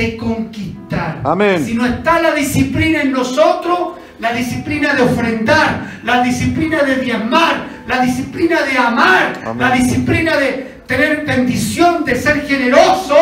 [0.04, 1.22] de conquistar.
[1.24, 1.66] Amén.
[1.66, 7.66] Si no está la disciplina en nosotros, la disciplina de ofrendar, la disciplina de diezmar,
[7.88, 13.16] la disciplina de amar, la disciplina de tener bendición, de ser generoso,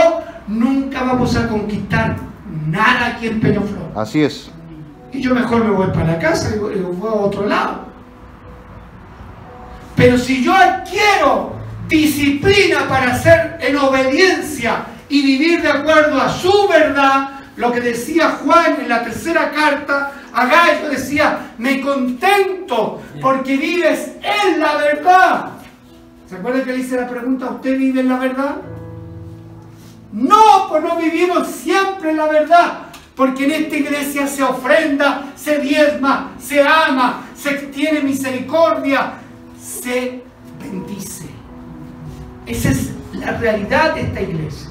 [0.48, 2.16] nunca vamos a conquistar
[2.68, 3.92] nada aquí en Peñaflor.
[3.96, 4.52] Así es.
[5.12, 7.86] Y yo mejor me voy para la casa y voy a otro lado.
[9.96, 11.56] Pero si yo adquiero
[11.88, 18.40] disciplina para ser en obediencia y vivir de acuerdo a su verdad, lo que decía
[18.42, 25.50] Juan en la tercera carta a Gallo decía, me contento porque vives en la verdad.
[26.30, 28.56] ¿Se acuerdan que le hice la pregunta, ¿usted vive en la verdad?
[30.14, 32.80] No, pues no vivimos siempre en la verdad.
[33.14, 39.16] Porque en esta iglesia se ofrenda, se diezma, se ama, se tiene misericordia,
[39.62, 40.24] se
[40.64, 41.26] bendice.
[42.46, 44.71] Esa es la realidad de esta iglesia.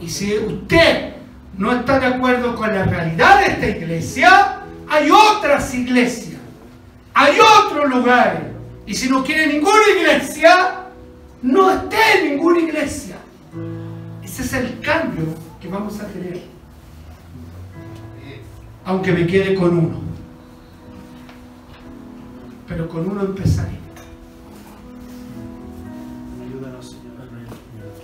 [0.00, 1.14] Y si usted
[1.56, 6.40] no está de acuerdo con la realidad de esta iglesia, hay otras iglesias,
[7.14, 8.42] hay otros lugares.
[8.86, 10.86] Y si no quiere ninguna iglesia,
[11.42, 13.16] no esté en ninguna iglesia.
[14.22, 15.26] Ese es el cambio
[15.60, 16.42] que vamos a tener.
[18.84, 20.00] Aunque me quede con uno.
[22.66, 23.77] Pero con uno empezaré.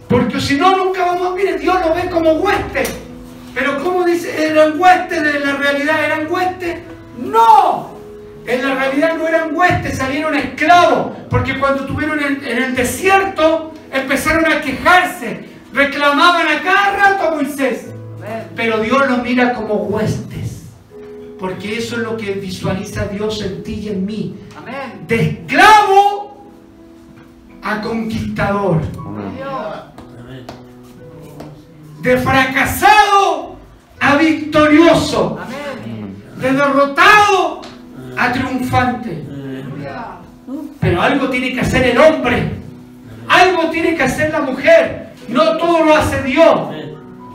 [0.09, 2.85] Porque si no, nunca vamos, mire, Dios lo ve como hueste.
[3.55, 4.51] Pero ¿cómo dice?
[4.51, 6.05] ¿Eran huestes de la realidad?
[6.05, 6.79] ¿Eran huestes?
[7.19, 7.95] No.
[8.47, 11.17] En la realidad no eran huestes, salieron esclavos.
[11.31, 15.49] Porque cuando estuvieron en, en el desierto, empezaron a quejarse.
[15.73, 17.87] Reclamaban a cada rato a Moisés.
[18.55, 20.65] Pero Dios los mira como huestes.
[21.39, 24.37] Porque eso es lo que visualiza Dios en ti y en mí.
[25.07, 26.49] De esclavo
[27.63, 28.81] a conquistador.
[32.05, 33.57] De fracasado
[33.99, 35.39] a victorioso.
[36.37, 37.63] De derrotado
[38.19, 39.25] a triunfante.
[40.81, 42.51] Pero algo tiene que hacer el hombre.
[43.27, 45.15] Algo tiene que hacer la mujer.
[45.29, 46.69] No todo lo hace Dios.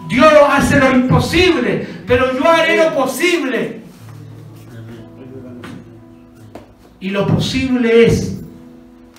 [0.08, 3.82] Dios hace lo imposible, pero yo haré lo posible.
[7.00, 8.40] Y lo posible es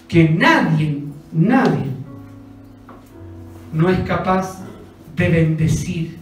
[0.07, 1.87] que nadie, nadie,
[3.73, 4.70] no es capaz
[5.17, 6.17] de bendecir,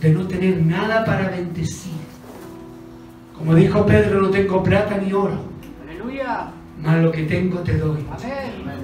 [0.00, 1.92] de no tener nada para bendecir.
[3.36, 5.40] Como dijo Pedro, no tengo plata ni oro.
[5.84, 6.50] Aleluya.
[6.80, 8.04] Mas lo que tengo te doy.
[8.10, 8.82] Amén.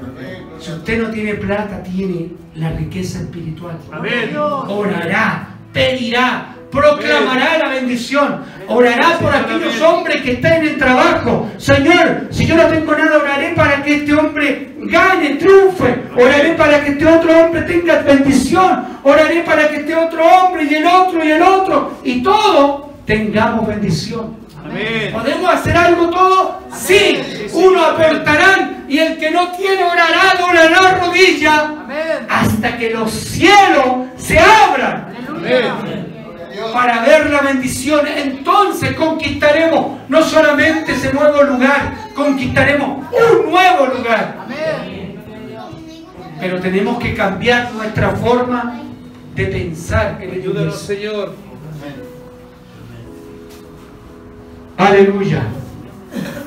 [0.58, 3.78] Si usted no tiene plata, tiene la riqueza espiritual.
[3.92, 4.36] Amén.
[4.36, 8.42] Orará, pedirá, proclamará la bendición.
[8.68, 11.48] Orará por aquellos hombres que están en el trabajo.
[11.56, 15.07] Señor, si yo no tengo nada, oraré para que este hombre gane.
[16.18, 18.98] Oraré para que este otro hombre tenga bendición.
[19.04, 23.66] Oraré para que este otro hombre y el otro y el otro y todo tengamos
[23.68, 24.36] bendición.
[24.64, 25.12] Amén.
[25.12, 26.60] ¿Podemos hacer algo todo?
[26.74, 27.48] Sí.
[27.52, 32.26] Uno aportarán y el que no tiene orará, doblará rodilla Amén.
[32.28, 35.74] hasta que los cielos se abran Aleluya.
[36.72, 38.00] para ver la bendición.
[38.08, 44.36] Entonces conquistaremos no solamente ese nuevo lugar, conquistaremos un nuevo lugar.
[46.40, 48.82] Pero tenemos que cambiar nuestra forma
[49.34, 50.18] de pensar.
[50.20, 51.34] Ayúdanos, Señor.
[54.76, 55.42] Aleluya.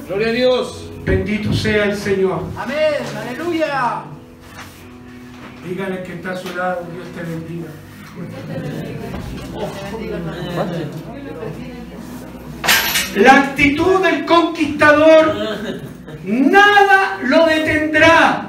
[0.07, 0.89] Gloria a Dios.
[1.03, 2.43] Bendito sea el Señor.
[2.57, 2.77] Amén.
[3.17, 4.03] Aleluya.
[5.67, 7.69] Dígale que está a su lado, Dios te bendiga.
[13.15, 15.35] La actitud del conquistador
[16.23, 18.47] nada lo detendrá.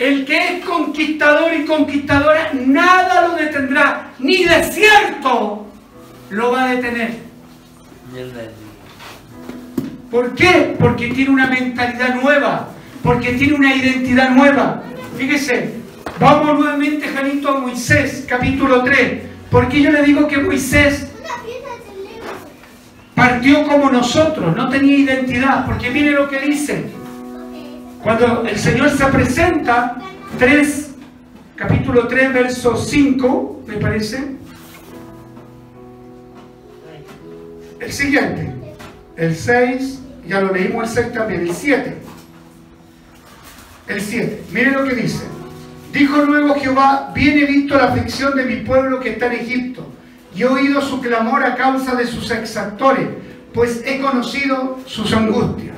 [0.00, 5.66] El que es conquistador y conquistadora nada lo detendrá, ni desierto
[6.30, 7.18] lo va a detener.
[10.10, 10.74] ¿Por qué?
[10.80, 12.70] Porque tiene una mentalidad nueva,
[13.02, 14.82] porque tiene una identidad nueva.
[15.18, 15.74] Fíjese,
[16.18, 19.22] vamos nuevamente, Janito, a Moisés, capítulo 3.
[19.50, 21.08] Porque yo le digo que Moisés
[23.14, 26.99] partió como nosotros, no tenía identidad, porque mire lo que dice.
[28.02, 29.98] Cuando el Señor se presenta,
[30.38, 30.90] 3,
[31.54, 34.36] capítulo 3, verso 5, me parece.
[37.78, 38.54] El siguiente,
[39.16, 41.96] el 6, ya lo leímos el 6 también, el 7.
[43.88, 45.24] El 7, mire lo que dice.
[45.92, 49.86] Dijo luego Jehová, bien he visto la aflicción de mi pueblo que está en Egipto,
[50.34, 53.08] y he oído su clamor a causa de sus exactores,
[53.52, 55.69] pues he conocido sus angustias.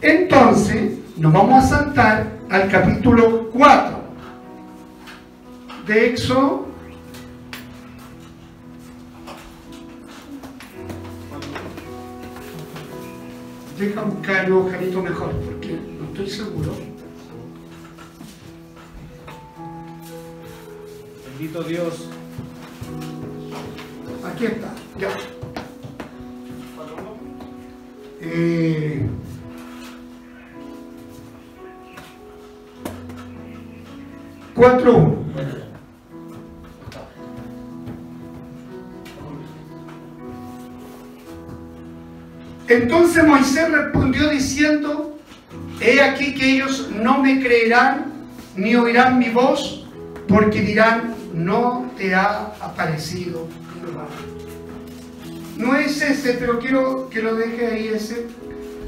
[0.00, 3.96] Entonces, nos vamos a saltar al capítulo 4
[5.86, 6.66] de Éxodo.
[13.78, 16.72] Deja buscarlo, Jarito, mejor, porque no estoy seguro.
[21.26, 22.08] Bendito Dios.
[24.24, 25.08] Aquí está, ya.
[28.20, 29.06] Eh,
[34.56, 35.26] cuatro uno.
[42.68, 45.16] Entonces Moisés respondió diciendo,
[45.80, 48.12] he aquí que ellos no me creerán
[48.56, 49.86] ni oirán mi voz,
[50.26, 53.46] porque dirán, no te ha aparecido
[53.78, 54.06] Jehová.
[55.56, 58.26] No es ese, pero quiero que lo deje ahí ese.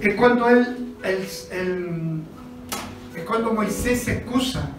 [0.01, 1.49] Es cuando él, es
[3.27, 4.73] cuando Moisés se excusa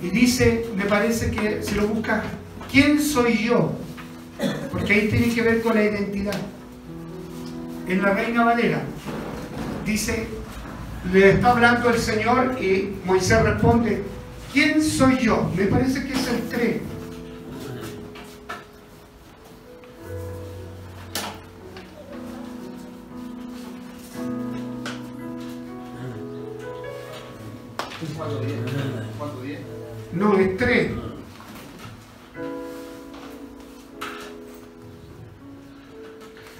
[0.00, 2.22] y dice, me parece que si lo busca,
[2.70, 3.72] ¿quién soy yo?
[4.70, 6.38] Porque ahí tiene que ver con la identidad.
[7.88, 8.82] En la Reina Valera
[9.84, 10.26] dice,
[11.12, 14.02] le está hablando el Señor y Moisés responde,
[14.52, 15.50] ¿quién soy yo?
[15.56, 16.76] Me parece que es el 3.
[28.16, 28.58] ¿Cuánto diez?
[29.18, 29.58] ¿Cuánto diez?
[30.12, 30.92] No, es 3.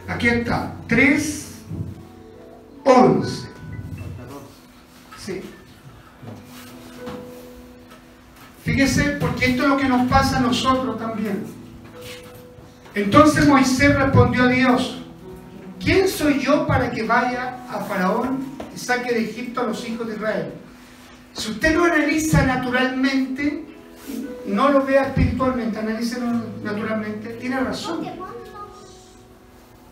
[0.08, 1.62] Aquí está, 3,
[2.84, 3.48] 11.
[5.18, 5.42] Sí.
[8.64, 11.44] Fíjese, porque esto es lo que nos pasa a nosotros también.
[12.94, 15.02] Entonces Moisés respondió a Dios,
[15.78, 18.44] ¿quién soy yo para que vaya a Faraón
[18.74, 20.52] y saque de Egipto a los hijos de Israel?
[21.38, 23.64] Si usted lo analiza naturalmente,
[24.46, 26.26] no lo vea espiritualmente, analícelo
[26.64, 28.00] naturalmente, tiene razón.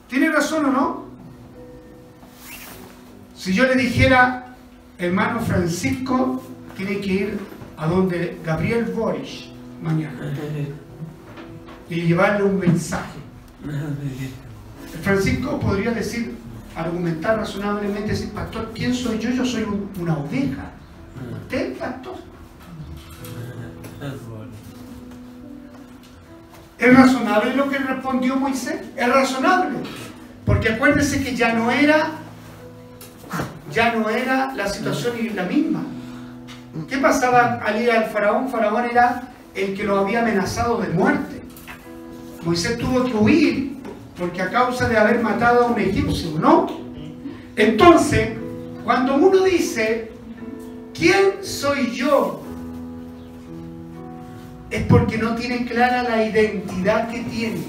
[0.08, 1.06] ¿Tiene razón o no?
[3.36, 4.54] Si yo le dijera,
[4.98, 6.42] hermano Francisco,
[6.76, 7.38] tiene que ir
[7.76, 9.44] a donde Gabriel Boris
[9.82, 10.18] mañana
[11.88, 13.18] y llevarle un mensaje.
[15.02, 16.34] Francisco podría decir,
[16.74, 19.30] argumentar razonablemente, decir, pastor, ¿quién soy yo?
[19.30, 20.72] Yo soy un- una oveja.
[21.42, 22.14] Usted, pastor.
[26.78, 28.80] ¿Es razonable lo que respondió Moisés?
[28.96, 29.78] Es razonable.
[30.44, 32.10] Porque acuérdense que ya no era,
[33.72, 35.82] ya no era la situación la misma.
[36.88, 38.48] ¿Qué pasaba al ir al faraón?
[38.48, 41.42] Faraón era el que lo había amenazado de muerte.
[42.44, 43.76] Moisés tuvo que huir
[44.18, 46.66] porque a causa de haber matado a un egipcio, ¿no?
[47.56, 48.30] Entonces,
[48.84, 50.12] cuando uno dice,
[50.96, 52.42] ¿quién soy yo?
[54.70, 57.62] Es porque no tiene clara la identidad que tiene.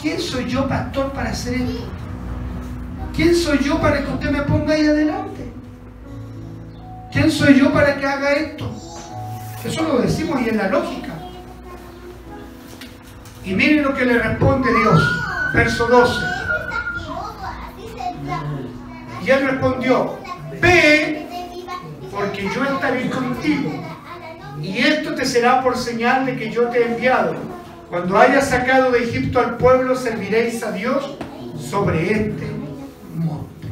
[0.00, 1.84] ¿Quién soy yo, pastor, para hacer esto?
[3.14, 5.48] ¿Quién soy yo para que usted me ponga ahí adelante?
[7.18, 8.70] ¿quién soy yo para que haga esto?
[9.64, 11.14] Eso lo decimos y es la lógica.
[13.44, 15.02] Y miren lo que le responde Dios,
[15.52, 16.37] verso 12.
[19.28, 20.16] Y él respondió,
[20.58, 21.26] ve
[22.10, 23.70] porque yo estaré contigo.
[24.62, 27.34] Y esto te será por señal de que yo te he enviado.
[27.90, 31.18] Cuando hayas sacado de Egipto al pueblo, serviréis a Dios
[31.60, 32.46] sobre este
[33.16, 33.68] monte.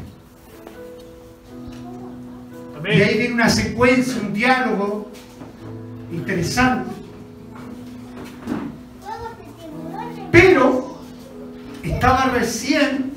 [2.84, 5.10] Y ahí viene una secuencia, un diálogo
[6.12, 6.90] interesante.
[10.30, 10.98] Pero
[11.82, 13.14] estaba recién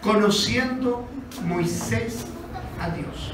[0.00, 1.08] conociendo
[1.44, 2.26] Moisés
[2.80, 3.32] a Dios.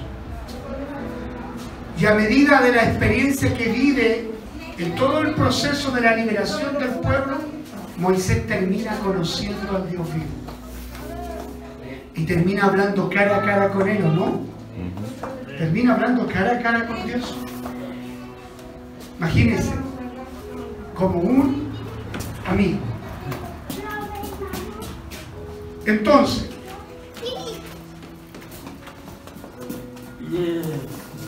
[1.99, 4.31] Y a medida de la experiencia que vive
[4.79, 7.39] en todo el proceso de la liberación del pueblo,
[7.97, 10.27] Moisés termina conociendo al Dios vivo.
[12.15, 14.41] Y termina hablando cara a cara con él, ¿o no?
[15.59, 17.35] Termina hablando cara a cara con Dios.
[19.19, 19.73] Imagínense,
[20.95, 21.73] como un
[22.47, 22.79] amigo.
[25.87, 26.51] Entonces,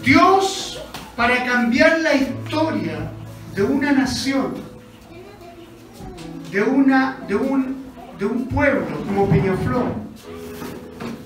[0.05, 0.83] Dios,
[1.17, 3.11] para cambiar la historia
[3.55, 4.55] de una nación,
[6.51, 7.77] de, una, de, un,
[8.19, 9.93] de un pueblo como Peñaflor,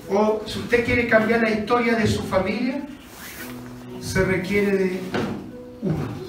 [0.09, 2.81] o si usted quiere cambiar la historia de su familia,
[3.99, 4.99] se requiere de
[5.81, 6.23] uno.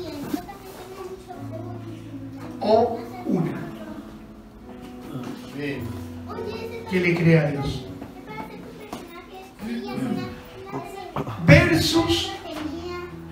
[2.61, 3.53] O una.
[6.91, 7.85] Que le crea a Dios.
[11.47, 12.33] Versus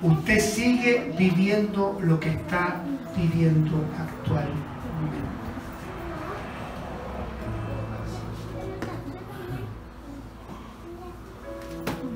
[0.02, 2.82] usted sigue viviendo lo que está
[3.16, 4.72] viviendo actualmente.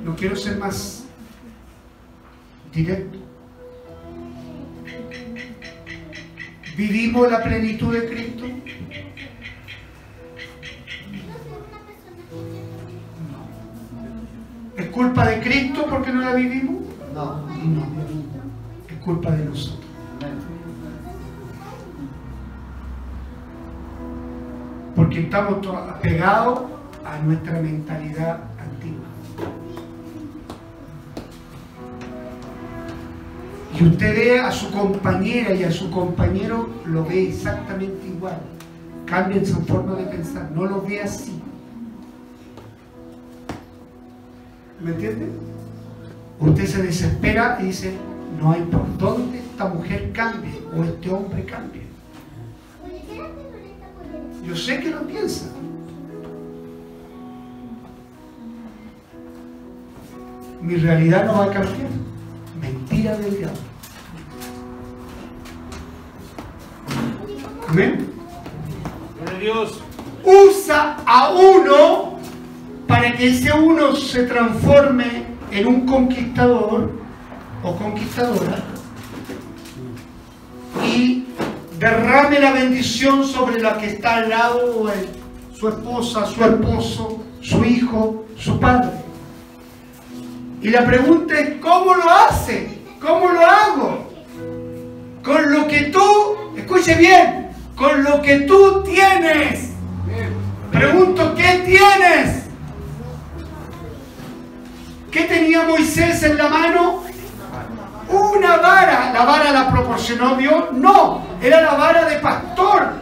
[0.04, 1.04] No quiero ser más
[2.72, 3.18] directo.
[6.76, 8.44] ¿Vivimos la plenitud de Cristo?
[14.96, 16.76] Culpa de Cristo porque no la vivimos?
[17.14, 17.24] No.
[17.24, 17.86] No.
[18.88, 19.84] Es culpa de nosotros.
[24.96, 26.60] Porque estamos apegados
[27.04, 29.04] a nuestra mentalidad antigua.
[33.78, 38.38] Y usted ve a su compañera y a su compañero, lo ve exactamente igual.
[39.04, 41.35] Cambia su forma de pensar, no lo ve así.
[44.80, 45.26] ¿Me entiende?
[46.38, 47.94] Usted se desespera y dice,
[48.40, 51.82] no hay por dónde esta mujer cambie o este hombre cambie.
[54.44, 55.46] Yo sé que lo piensa.
[60.60, 61.88] Mi realidad no va a cambiar.
[62.60, 63.58] Mentira del diablo.
[67.68, 68.10] Amén.
[69.40, 69.80] Dios.
[70.24, 72.15] Usa a uno
[72.86, 76.92] para que ese uno se transforme en un conquistador
[77.62, 78.62] o conquistadora
[80.84, 81.24] y
[81.78, 85.08] derrame la bendición sobre la que está al lado, el-
[85.56, 88.90] su esposa, su esposo, su hijo, su padre.
[90.62, 92.78] Y la pregunta es, ¿cómo lo hace?
[93.00, 94.06] ¿Cómo lo hago?
[95.24, 96.02] Con lo que tú,
[96.56, 99.70] escuche bien, con lo que tú tienes.
[100.72, 102.45] Pregunto, ¿qué tienes?
[105.16, 107.02] ¿Qué tenía Moisés en la mano?
[108.10, 109.12] Una vara.
[109.14, 110.72] ¿La vara la proporcionó Dios?
[110.72, 112.92] No, era la vara de pastor.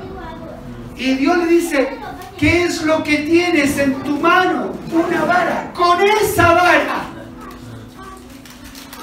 [0.97, 1.99] Y Dios le dice,
[2.39, 4.75] ¿qué es lo que tienes en tu mano?
[4.93, 5.73] Una vara.
[5.75, 7.03] Con esa vara.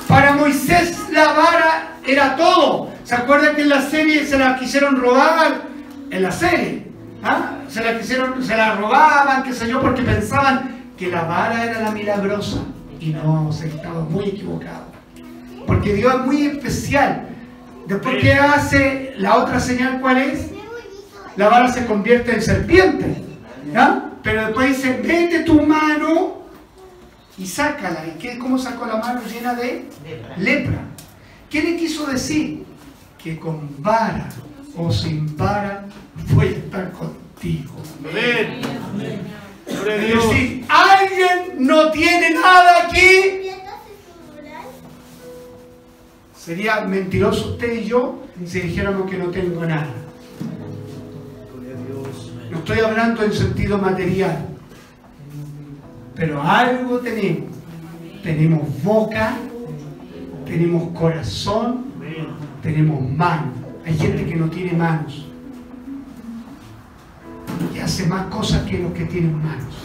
[0.08, 2.92] Para Moisés la vara era todo.
[3.04, 5.64] ¿Se acuerdan que en la serie se la quisieron robar?
[6.12, 6.88] En la serie.
[7.26, 7.56] ¿ah?
[7.68, 11.82] Se la quisieron, se la robaban, qué sé yo, porque pensaban que la vara era
[11.82, 12.60] la milagrosa.
[13.02, 14.86] Y no, se estaba muy equivocado.
[15.66, 17.28] Porque Dios es muy especial.
[17.88, 20.52] Después que hace la otra señal, ¿cuál es?
[21.36, 23.16] La vara se convierte en serpiente.
[23.74, 24.12] ¿ya?
[24.22, 26.44] Pero después dice, mete tu mano
[27.38, 28.06] y sácala.
[28.06, 29.86] ¿Y qué, cómo sacó la mano llena de
[30.38, 30.82] lepra?
[31.50, 32.66] ¿Qué le quiso decir?
[33.18, 34.30] Que con vara
[34.78, 35.86] o sin vara
[36.34, 37.74] voy a estar contigo.
[38.08, 38.62] Amén.
[38.94, 39.41] Gloria
[39.86, 43.50] decir, alguien no tiene nada aquí.
[46.38, 49.94] Sería mentiroso usted y yo si dijéramos que no tengo nada.
[52.50, 54.48] No estoy hablando en sentido material.
[56.16, 57.52] Pero algo tenemos.
[58.24, 59.38] Tenemos boca
[60.52, 61.86] tenemos corazón,
[62.62, 63.56] tenemos manos.
[63.86, 65.31] Hay gente que no tiene manos
[67.74, 69.76] y hace más cosas que los que tienen manos.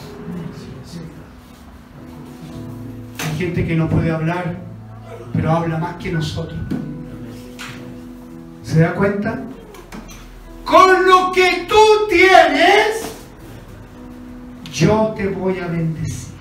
[3.19, 4.57] Hay gente que no puede hablar,
[5.32, 6.59] pero habla más que nosotros.
[8.62, 9.43] ¿Se da cuenta?
[10.65, 13.12] Con lo que tú tienes,
[14.73, 16.35] yo te voy a bendecir.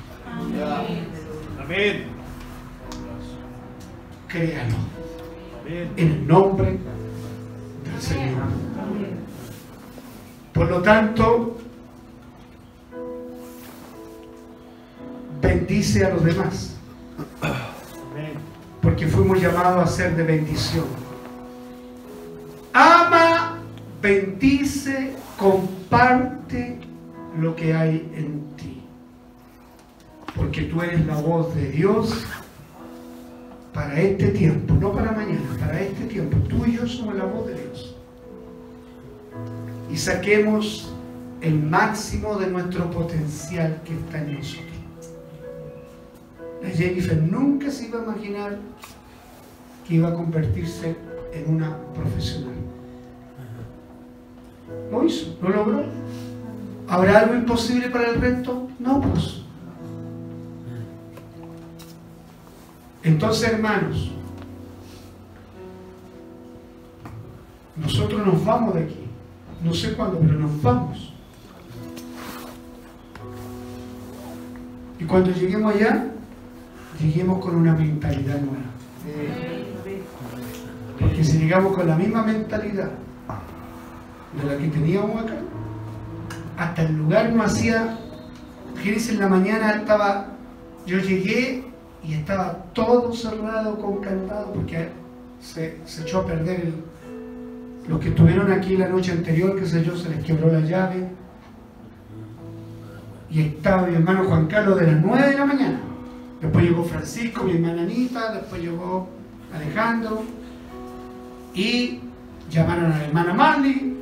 [1.64, 2.06] Amén.
[4.28, 4.76] Créalo.
[5.68, 6.78] En el nombre
[7.84, 8.44] del Señor.
[10.56, 11.58] Por lo tanto,
[15.42, 16.78] bendice a los demás,
[18.82, 20.86] porque fuimos llamados a ser de bendición.
[22.72, 23.58] Ama,
[24.02, 26.80] bendice, comparte
[27.38, 28.82] lo que hay en ti,
[30.38, 32.26] porque tú eres la voz de Dios
[33.74, 36.38] para este tiempo, no para mañana, para este tiempo.
[36.48, 37.96] Tú y yo somos la voz de Dios.
[39.92, 40.92] Y saquemos
[41.42, 44.66] el máximo de nuestro potencial que está en nosotros.
[46.64, 48.58] La Jennifer nunca se iba a imaginar
[49.88, 50.96] que iba a convertirse
[51.34, 52.56] en una profesional.
[54.92, 55.84] Lo hizo, lo logró.
[56.88, 58.68] ¿Habrá algo imposible para el resto?
[58.80, 59.42] No, pues.
[63.04, 64.12] Entonces, hermanos,
[67.76, 69.05] nosotros nos vamos de aquí.
[69.66, 71.12] No sé cuándo, pero nos vamos.
[75.00, 76.06] Y cuando lleguemos allá,
[77.00, 78.70] lleguemos con una mentalidad nueva.
[81.00, 82.92] Porque si llegamos con la misma mentalidad
[84.38, 85.36] de la que teníamos acá,
[86.58, 87.98] hasta el lugar no hacía,
[88.76, 90.28] fíjense en la mañana estaba,
[90.86, 91.66] yo llegué
[92.04, 94.90] y estaba todo cerrado con candado porque
[95.42, 96.95] se, se echó a perder el,
[97.88, 101.08] los que estuvieron aquí la noche anterior, qué sé yo, se les quebró la llave.
[103.30, 105.80] Y estaba mi hermano Juan Carlos de las 9 de la mañana.
[106.42, 109.08] Después llegó Francisco, mi hermana Anita, después llegó
[109.54, 110.24] Alejandro.
[111.54, 112.00] Y
[112.50, 113.98] llamaron a la hermana Marley,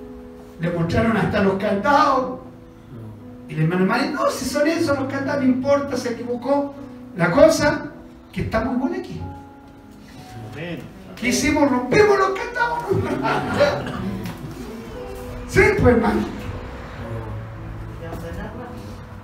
[0.59, 2.39] le mostraron hasta los candados.
[3.49, 6.73] Y la hermana Marley, no, si son esos los candados, no importa, se equivocó.
[7.17, 7.91] La cosa,
[8.31, 9.19] que estamos buenos aquí.
[10.53, 10.92] Amén.
[11.23, 11.71] ¿Qué hicimos?
[11.71, 12.83] Rompimos los candados.
[15.47, 16.19] Sí, pues hermano.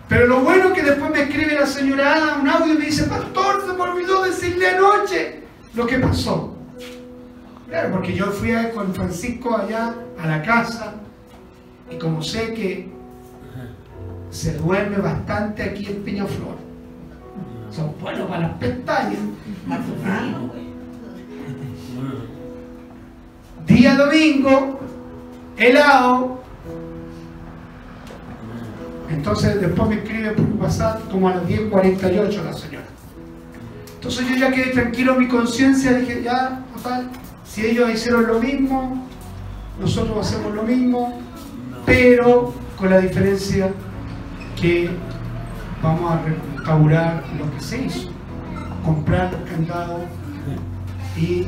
[0.08, 2.86] Pero lo bueno es que después me escribe la señora Ada un audio y me
[2.86, 5.44] dice, pastor, se me olvidó decirle anoche
[5.74, 6.56] lo que pasó.
[7.68, 10.94] Claro, porque yo fui con Francisco allá a la casa
[11.92, 12.90] y como sé que
[14.30, 16.56] se duerme bastante aquí en Peñaflor,
[17.70, 19.20] son buenos para las pestañas.
[20.06, 20.30] ¿ah?
[23.70, 24.80] Día domingo,
[25.56, 26.42] helado.
[29.10, 32.86] Entonces después me escribe por WhatsApp como a las 10.48 la señora.
[33.96, 37.10] Entonces yo ya quedé tranquilo mi conciencia, dije, ya, total,
[37.46, 39.08] si ellos hicieron lo mismo,
[39.80, 41.22] nosotros hacemos lo mismo,
[41.86, 43.72] pero con la diferencia
[44.60, 44.90] que
[45.84, 48.10] vamos a restaurar lo que se hizo,
[48.84, 50.02] comprar los candados
[51.16, 51.46] y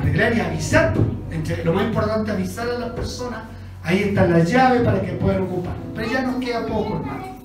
[0.00, 0.94] arreglar y avisar.
[1.30, 3.40] Entre, lo más importante, avisar a las personas.
[3.82, 5.74] Ahí están las llaves para que puedan ocupar.
[5.94, 7.40] Pero ya nos queda poco, hermano.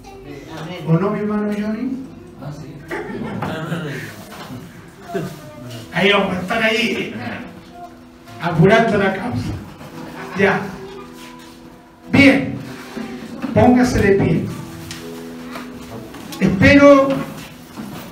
[0.88, 2.04] ¿O no, mi hermano Johnny?
[5.94, 7.16] Ahí vamos a estar ahí,
[8.42, 9.54] apurando la causa.
[10.38, 10.60] Ya.
[12.12, 12.56] Bien.
[13.54, 14.46] Póngase de pie.
[16.42, 17.08] Espero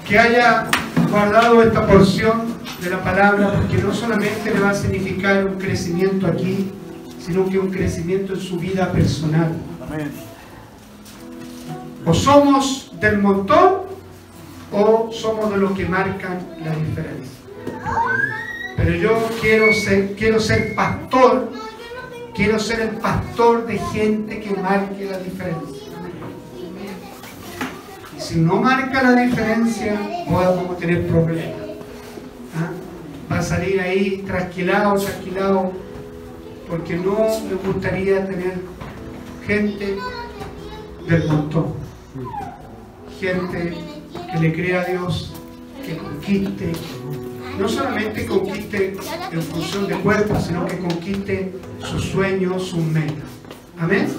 [0.08, 0.68] que haya
[1.12, 2.53] guardado esta porción
[2.84, 6.72] de la palabra, porque no solamente le va a significar un crecimiento aquí,
[7.20, 9.54] sino que un crecimiento en su vida personal.
[9.82, 10.12] Amén.
[12.06, 13.84] O somos del montón
[14.74, 17.40] o somos de los que marcan la diferencia.
[18.76, 21.54] Pero yo quiero ser, quiero ser pastor,
[22.36, 25.84] quiero ser el pastor de gente que marque la diferencia.
[28.18, 29.98] Y si no marca la diferencia,
[30.28, 31.63] podemos tener problemas.
[33.34, 35.72] Va a salir ahí trasquilado, trasquilado,
[36.70, 37.18] porque no
[37.50, 38.60] me gustaría tener
[39.48, 39.98] gente
[41.08, 41.74] del montón.
[43.20, 43.74] Gente
[44.32, 45.34] que le crea a Dios,
[45.84, 46.74] que conquiste,
[47.58, 48.98] no solamente conquiste
[49.32, 53.26] en función de cuerpo, sino que conquiste sus sueños, sus metas.
[53.80, 54.14] Amén.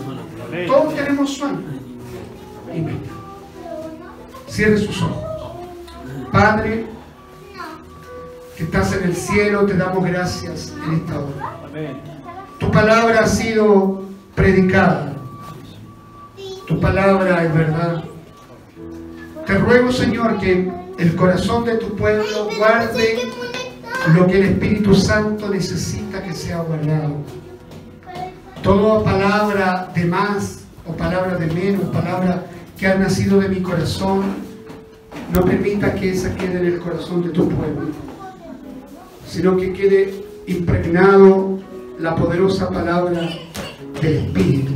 [0.67, 1.63] Todos tenemos sueños
[2.75, 3.13] y metas.
[4.49, 5.23] Cierre sus ojos.
[6.33, 6.94] Padre,
[8.57, 11.59] que estás en el cielo, te damos gracias en esta hora.
[11.67, 12.01] Amén.
[12.59, 14.03] Tu palabra ha sido
[14.35, 15.15] predicada.
[16.67, 18.05] Tu palabra es verdad.
[19.47, 23.19] Te ruego, Señor, que el corazón de tu pueblo guarde
[24.15, 27.17] lo que el Espíritu Santo necesita que sea guardado.
[28.63, 32.47] Toda palabra de más o palabra de menos, palabra
[32.79, 34.23] que ha nacido de mi corazón,
[35.33, 37.89] no permita que esa quede en el corazón de tu pueblo,
[39.27, 40.15] sino que quede
[40.47, 41.59] impregnado
[41.99, 43.31] la poderosa palabra
[44.01, 44.73] del Espíritu.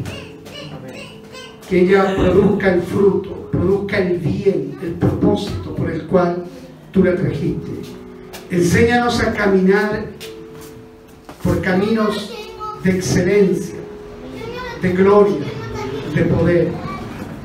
[1.69, 6.45] Que ella produzca el fruto, produzca el bien, el propósito por el cual
[6.93, 7.71] tú la trajiste.
[8.51, 10.07] Enséñanos a caminar
[11.43, 12.35] por caminos
[12.83, 13.77] de excelencia,
[14.81, 15.45] de gloria,
[16.15, 16.69] de poder.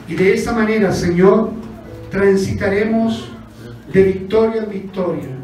[0.08, 1.52] Y de esa manera, Señor,
[2.10, 3.30] transitaremos
[3.92, 5.43] de victoria en victoria.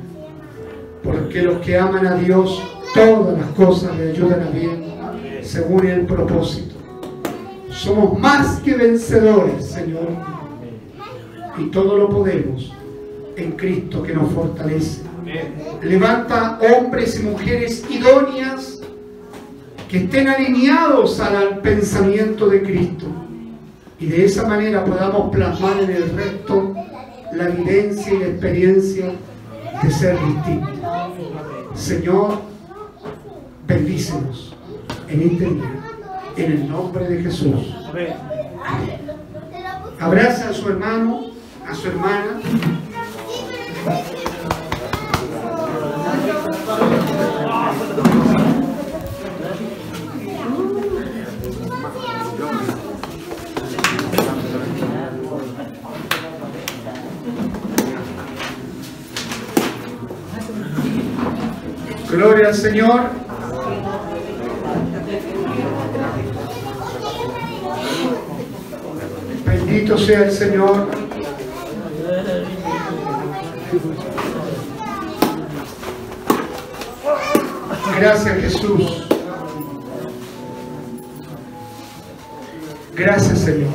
[1.04, 2.62] Porque los que aman a Dios,
[2.94, 4.86] todas las cosas le ayudan a bien,
[5.42, 6.76] según el propósito.
[7.70, 10.10] Somos más que vencedores, Señor.
[11.58, 12.74] Y todo lo podemos
[13.36, 15.02] en Cristo que nos fortalece.
[15.82, 18.82] Levanta hombres y mujeres idóneas
[19.90, 23.06] que estén alineados al pensamiento de Cristo.
[24.00, 26.74] Y de esa manera podamos plasmar en el resto
[27.34, 29.12] la vivencia y la experiencia
[29.84, 30.79] de ser distintos.
[31.76, 32.42] Señor,
[33.68, 34.56] bendícenos
[35.08, 35.72] en este día,
[36.38, 37.76] en el nombre de Jesús.
[40.00, 41.32] Abraza a su hermano,
[41.68, 42.40] a su hermana.
[62.12, 63.02] Gloria al Señor.
[69.46, 70.88] Bendito sea el Señor.
[78.00, 79.04] Gracias Jesús.
[82.96, 83.70] Gracias Señor.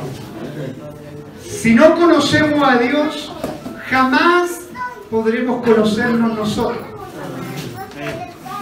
[1.47, 3.31] Si no conocemos a Dios,
[3.89, 4.59] jamás
[5.09, 6.94] podremos conocernos nosotros.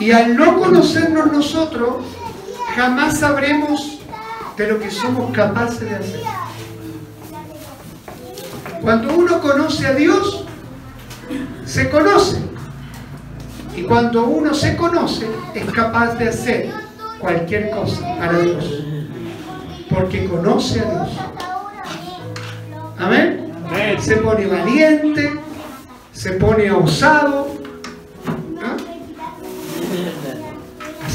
[0.04, 2.04] Y al no conocernos nosotros,
[2.76, 4.00] jamás sabremos
[4.58, 6.22] de lo que somos capaces de hacer.
[8.82, 10.44] Cuando uno conoce a Dios,
[11.64, 12.36] se conoce.
[13.78, 15.26] Y cuando uno se conoce,
[15.56, 16.70] es capaz de hacer
[17.20, 18.84] cualquier cosa para Dios.
[19.90, 21.10] Porque conoce a Dios.
[23.00, 23.54] Amén.
[24.02, 25.40] Se pone valiente,
[26.12, 27.53] se pone osado.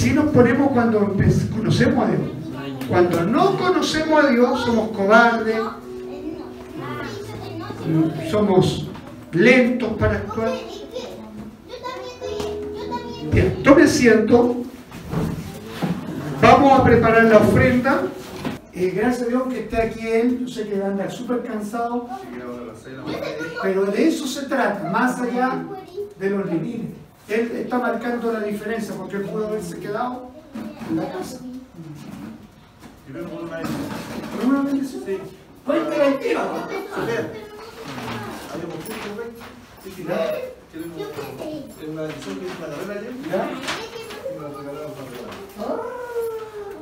[0.08, 1.14] Así nos ponemos cuando
[1.54, 2.30] conocemos a Dios.
[2.88, 5.60] Cuando no conocemos a Dios, somos cobardes,
[7.86, 8.88] mm, somos
[9.32, 10.52] lentos para actuar.
[13.30, 14.56] Bien, tome asiento.
[16.40, 18.04] Vamos a preparar la ofrenda.
[18.72, 20.46] Eh, gracias a Dios que esté aquí él.
[20.46, 22.08] Yo sé que anda súper cansado,
[23.62, 25.64] pero de eso se trata, más allá
[26.18, 27.07] de los límites.
[27.28, 30.30] Él está marcando la diferencia porque él pudo haberse quedado
[30.88, 31.40] en la casa.
[34.38, 35.02] ¿Con una bendición?
[35.04, 35.18] Sí.
[35.64, 36.40] Cuéntale el tiro.
[43.30, 43.50] ¿Ya?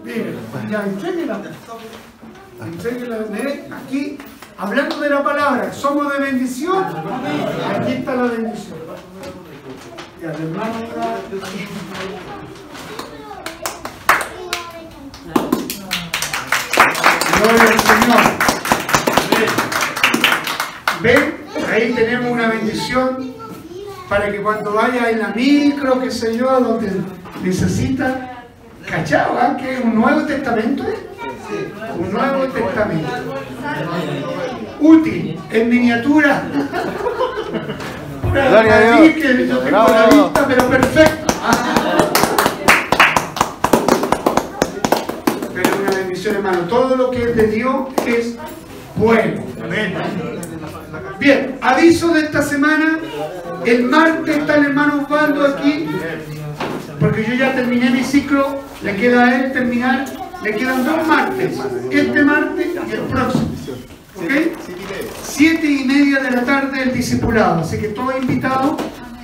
[0.05, 0.35] Mire,
[0.71, 1.41] ya, entréguela.
[2.61, 3.19] Entréguela.
[3.31, 4.19] Mire, aquí,
[4.57, 6.85] hablando de la palabra, somos de bendición.
[6.85, 8.77] Aquí está la bendición.
[10.23, 10.73] Ya, el hermano
[17.39, 18.23] Gloria al Señor.
[21.03, 21.35] Ven,
[21.71, 23.35] ahí tenemos una bendición
[24.09, 26.93] para que cuando vaya en la micro, qué sé yo, donde
[27.43, 28.45] necesita,
[28.89, 29.39] ¿cachado?
[29.39, 29.57] ah?
[29.59, 30.97] Que es un Nuevo Testamento, ¿eh?
[31.99, 33.09] Un Nuevo Testamento.
[34.81, 36.43] Útil, en miniatura.
[38.33, 39.15] Gloria a Dios.
[39.15, 41.27] que yo tengo la vista, pero perfecta.
[45.55, 46.59] Pero una bendición, hermano.
[46.69, 48.37] Todo lo que es de Dios es
[48.97, 49.43] bueno.
[51.19, 52.99] Bien, aviso de esta semana.
[53.65, 55.89] El martes está el hermano Osvaldo aquí.
[57.01, 58.61] Porque yo ya terminé mi ciclo.
[58.83, 60.05] Le queda a él terminar.
[60.43, 61.59] Le quedan dos martes.
[61.91, 63.49] Este martes y el próximo.
[64.17, 64.31] ¿Ok?
[65.23, 67.61] Siete y media de la tarde el discipulado.
[67.61, 68.77] Así que todos invitados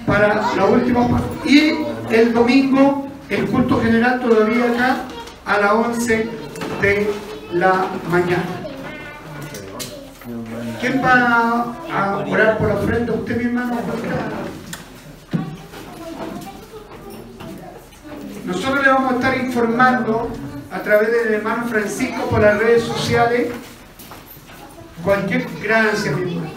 [0.07, 1.49] para la última parte.
[1.49, 1.79] Y
[2.11, 4.97] el domingo, el culto general todavía acá
[5.47, 6.29] a las 11
[6.81, 7.11] de
[7.53, 8.45] la mañana.
[10.81, 13.13] ¿Quién va a orar por la ofrenda?
[13.13, 13.81] ¿Usted, mi hermano?
[18.45, 20.29] Nosotros le vamos a estar informando
[20.71, 23.49] a través del hermano Francisco por las redes sociales
[25.05, 26.51] cualquier gracia, mi hermano.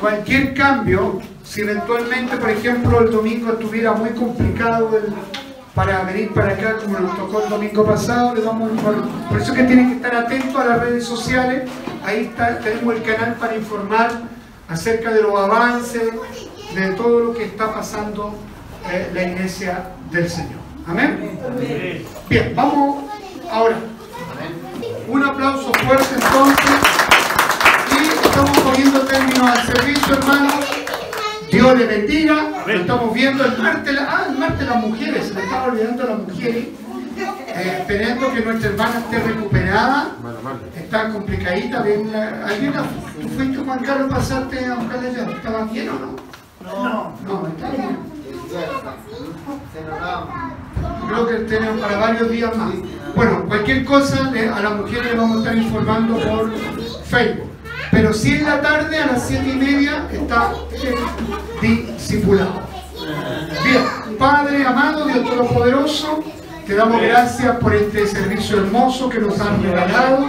[0.00, 5.12] Cualquier cambio, si eventualmente, por ejemplo, el domingo estuviera muy complicado el-
[5.74, 9.08] para venir para acá, como nos tocó el domingo pasado, le vamos a informar.
[9.28, 11.68] Por eso es que tienen que estar atentos a las redes sociales.
[12.04, 14.10] Ahí está, tenemos el canal para informar
[14.68, 16.02] acerca de los avances,
[16.74, 18.34] de todo lo que está pasando
[18.90, 20.58] eh, la iglesia del Señor.
[20.86, 21.38] Amén.
[22.28, 23.04] Bien, vamos
[23.50, 23.76] ahora.
[25.08, 26.97] Un aplauso fuerte entonces.
[28.38, 30.54] Estamos poniendo término al servicio, hermanos.
[31.50, 32.50] Dios le bendiga.
[32.66, 33.92] Lo estamos viendo el martes.
[33.94, 35.26] la- ah, el martes las mujeres.
[35.26, 36.66] Se me estaba olvidando las mujeres.
[37.18, 40.12] Eh, esperando que nuestra hermana esté recuperada.
[40.76, 41.82] Está complicadita.
[41.82, 42.82] Bien, la- ¿Alguien la-
[43.20, 45.22] ¿Tú fuiste, Juan Carlos, pasaste a buscarle ya?
[45.30, 46.16] ¿Estaba bien o no?
[46.62, 47.98] No, No, está bien.
[51.08, 52.70] Creo que tenemos para varios días más.
[53.16, 56.52] Bueno, cualquier cosa a las mujeres le vamos a estar informando por
[57.04, 57.48] Facebook.
[57.90, 62.60] Pero si en la tarde a las siete y media está el discipulado.
[63.64, 66.22] Bien, Padre amado, Dios Todopoderoso,
[66.66, 70.28] te damos gracias por este servicio hermoso que nos han regalado.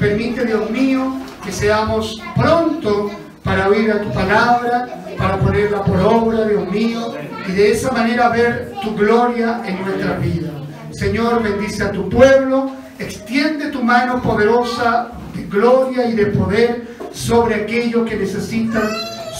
[0.00, 1.14] Permite, Dios mío,
[1.44, 3.10] que seamos pronto
[3.44, 7.14] para oír a tu palabra, para ponerla por obra, Dios mío,
[7.46, 10.50] y de esa manera ver tu gloria en nuestra vida.
[10.90, 17.54] Señor, bendice a tu pueblo, extiende tu mano poderosa de gloria y de poder sobre
[17.54, 18.88] aquellos que necesitan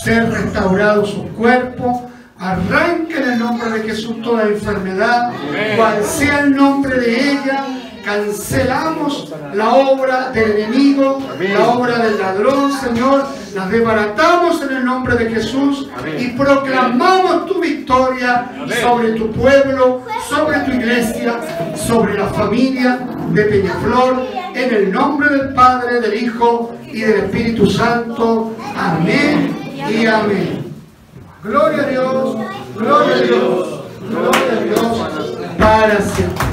[0.03, 2.01] ser restaurados sus cuerpos.
[2.39, 5.31] Arranca en el nombre de Jesús toda enfermedad,
[5.75, 7.65] cual sea el nombre de ella.
[8.07, 13.25] Cancelamos la obra del enemigo, la obra del ladrón, Señor.
[13.53, 18.49] La desbaratamos en el nombre de Jesús y proclamamos tu victoria
[18.81, 21.41] sobre tu pueblo, sobre tu iglesia,
[21.75, 22.97] sobre la familia
[23.33, 24.25] de Peñaflor.
[24.55, 28.53] En el nombre del Padre, del Hijo y del Espíritu Santo.
[28.73, 29.53] Amén
[29.91, 30.73] y amén.
[31.43, 32.37] Gloria a Dios,
[32.73, 35.97] gloria a Dios, gloria a Dios para.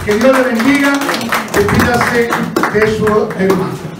[0.04, 0.92] Que Dios le bendiga,
[1.52, 2.28] despídase
[2.72, 3.93] de su hermano.